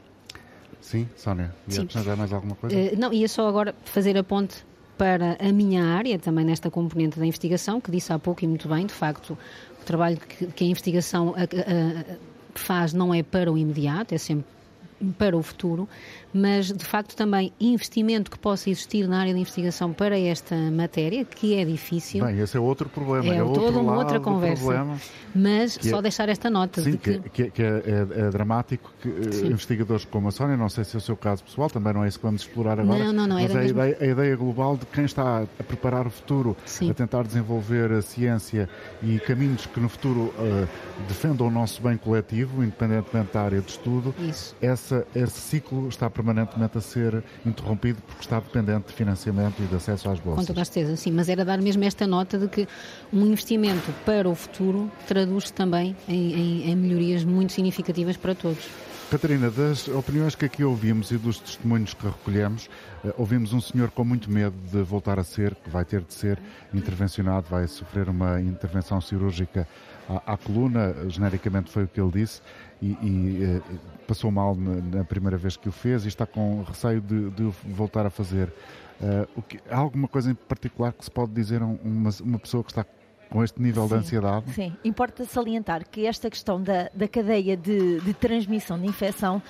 [0.80, 2.16] Sim, Sónia, ia Sim.
[2.18, 2.76] mais alguma coisa?
[2.76, 4.64] Uh, não, ia só agora fazer a ponte
[5.02, 8.68] para a minha área, também nesta componente da investigação, que disse há pouco e muito
[8.68, 9.36] bem, de facto,
[9.80, 12.16] o trabalho que, que a investigação a, a,
[12.54, 14.44] faz não é para o imediato, é sempre
[15.18, 15.88] para o futuro,
[16.32, 21.24] mas de facto também investimento que possa existir na área de investigação para esta matéria,
[21.24, 22.24] que é difícil.
[22.24, 23.26] Bem, esse é outro problema.
[23.26, 24.62] É, é toda uma outra conversa.
[24.64, 24.98] Problema,
[25.34, 27.18] mas só é, deixar esta nota sim, de que...
[27.30, 29.46] que, que é, é, é, dramático que eh, sim.
[29.46, 32.08] investigadores como a Sónia, não sei se é o seu caso pessoal, também não é
[32.08, 33.78] isso que vamos explorar agora, não, não, não, mas a, mesmo...
[33.78, 36.90] ideia, a ideia global de quem está a preparar o futuro, sim.
[36.90, 38.68] a tentar desenvolver a ciência
[39.02, 40.68] e caminhos que no futuro uh,
[41.08, 44.54] defendam o nosso bem coletivo, independentemente da área de estudo, isso.
[44.60, 49.74] Essa, esse ciclo está permanentemente a ser interrompido porque está dependente de financiamento e de
[49.74, 50.46] acesso às bolsas.
[50.46, 52.68] Com toda a certeza, sim, mas era dar mesmo esta nota de que
[53.12, 58.64] um investimento para o futuro traduz-se também em, em, em melhorias muito significativas para todos.
[59.10, 62.70] Catarina, das opiniões que aqui ouvimos e dos testemunhos que recolhemos,
[63.04, 66.14] eh, ouvimos um senhor com muito medo de voltar a ser, que vai ter de
[66.14, 66.38] ser
[66.72, 69.68] intervencionado, vai sofrer uma intervenção cirúrgica
[70.08, 72.40] à, à coluna, genericamente foi o que ele disse,
[72.80, 73.60] e, e eh,
[74.06, 77.44] passou mal na, na, primeira vez que o fez e está com receio de, de
[77.64, 78.52] voltar a fazer.
[79.00, 82.62] Uh, que, há alguma coisa em particular que se pode dizer a uma, uma pessoa
[82.62, 82.84] que está
[83.32, 84.52] com este nível sim, de ansiedade?
[84.52, 89.42] Sim, importa salientar que esta questão da, da cadeia de, de transmissão de infecção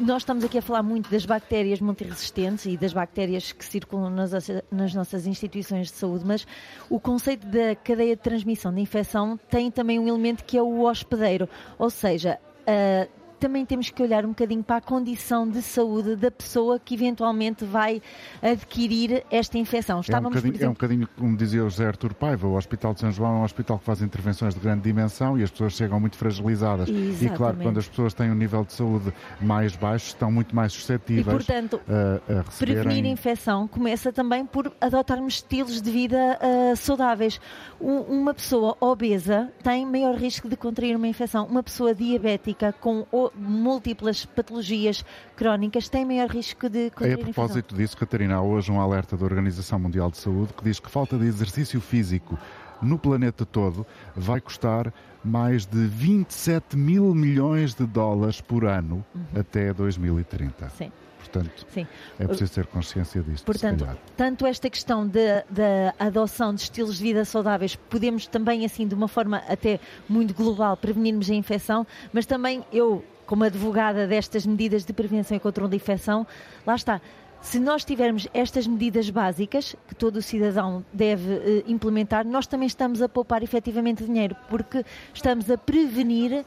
[0.00, 4.32] nós estamos aqui a falar muito das bactérias multiresistentes e das bactérias que circulam nas,
[4.70, 6.46] nas, nossas instituições de saúde, mas
[6.88, 10.82] o conceito da cadeia de transmissão de infecção tem também um elemento que é o
[10.84, 16.14] hospedeiro, ou seja, uh, também temos que olhar um bocadinho para a condição de saúde
[16.14, 18.00] da pessoa que eventualmente vai
[18.40, 19.98] adquirir esta infecção.
[19.98, 20.64] Estávamos, é, um exemplo...
[20.64, 23.38] é um bocadinho como dizia o José Artur Paiva, o Hospital de São João é
[23.40, 26.88] um hospital que faz intervenções de grande dimensão e as pessoas chegam muito fragilizadas.
[26.88, 27.24] Exatamente.
[27.24, 30.72] E claro, quando as pessoas têm um nível de saúde mais baixo, estão muito mais
[30.72, 32.82] suscetíveis e, portanto, a, a receberem...
[32.84, 37.40] prevenir a infecção começa também por adotarmos estilos de vida uh, saudáveis.
[37.80, 41.44] Um, uma pessoa obesa tem maior risco de contrair uma infecção.
[41.46, 43.04] Uma pessoa diabética com
[43.34, 45.04] múltiplas patologias
[45.36, 49.24] crónicas têm maior risco de contrair A propósito disso, Catarina, há hoje um alerta da
[49.24, 52.38] Organização Mundial de Saúde que diz que falta de exercício físico
[52.82, 54.92] no planeta todo vai custar
[55.24, 59.40] mais de 27 mil milhões de dólares por ano uhum.
[59.40, 60.68] até 2030.
[60.70, 60.90] Sim.
[61.18, 61.86] portanto Sim.
[62.18, 63.44] é preciso ter consciência disto.
[63.44, 68.94] Portanto, tanto esta questão da adoção de estilos de vida saudáveis, podemos também, assim, de
[68.94, 69.78] uma forma até
[70.08, 75.40] muito global, prevenirmos a infecção, mas também eu, como advogada destas medidas de prevenção e
[75.40, 76.26] controle de infecção,
[76.66, 77.00] lá está.
[77.40, 82.66] Se nós tivermos estas medidas básicas que todo o cidadão deve uh, implementar, nós também
[82.66, 86.44] estamos a poupar efetivamente dinheiro, porque estamos a prevenir uh,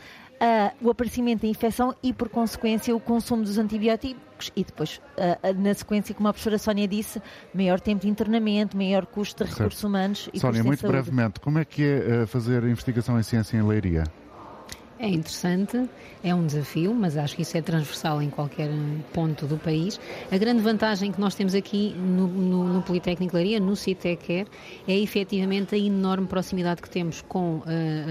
[0.80, 5.74] o aparecimento da infecção e, por consequência, o consumo dos antibióticos e depois, uh, na
[5.74, 7.20] sequência, como a professora Sónia disse,
[7.52, 11.66] maior tempo de internamento, maior custo de recursos humanos e Sónia, muito brevemente, como é
[11.66, 14.04] que é fazer investigação em ciência em Leiria?
[14.98, 15.90] É interessante,
[16.24, 18.70] é um desafio, mas acho que isso é transversal em qualquer
[19.12, 20.00] ponto do país.
[20.32, 24.48] A grande vantagem que nós temos aqui no, no, no Politécnico Laria, no CITECER,
[24.88, 27.64] é efetivamente a enorme proximidade que temos com uh,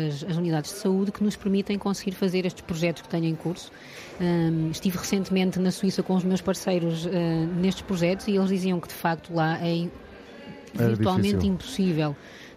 [0.09, 3.35] as, as, unidades de saúde que nos permitem conseguir fazer estes projetos que tenho em
[3.35, 3.73] curso.
[4.21, 7.11] Um, estive recentemente na Suíça com os meus parceiros uh,
[7.57, 9.89] nestes projetos e eles diziam que de facto lá é
[10.75, 12.15] virtualmente impossível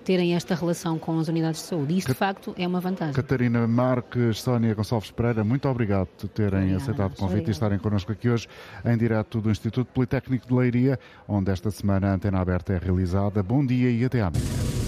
[0.08, 1.98] terem esta relação com as unidades de saúde.
[1.98, 3.14] Isto, de facto, é uma vantagem.
[3.14, 7.48] Catarina Marques, Sónia Gonçalves Pereira, muito obrigado por terem Obrigada, aceitado o convite obrigado.
[7.50, 8.48] e estarem connosco aqui hoje
[8.86, 10.98] em direto do Instituto Politécnico de Leiria,
[11.28, 13.44] onde esta semana a antena aberta é realizada.
[13.44, 14.87] Bom dia e até amanhã.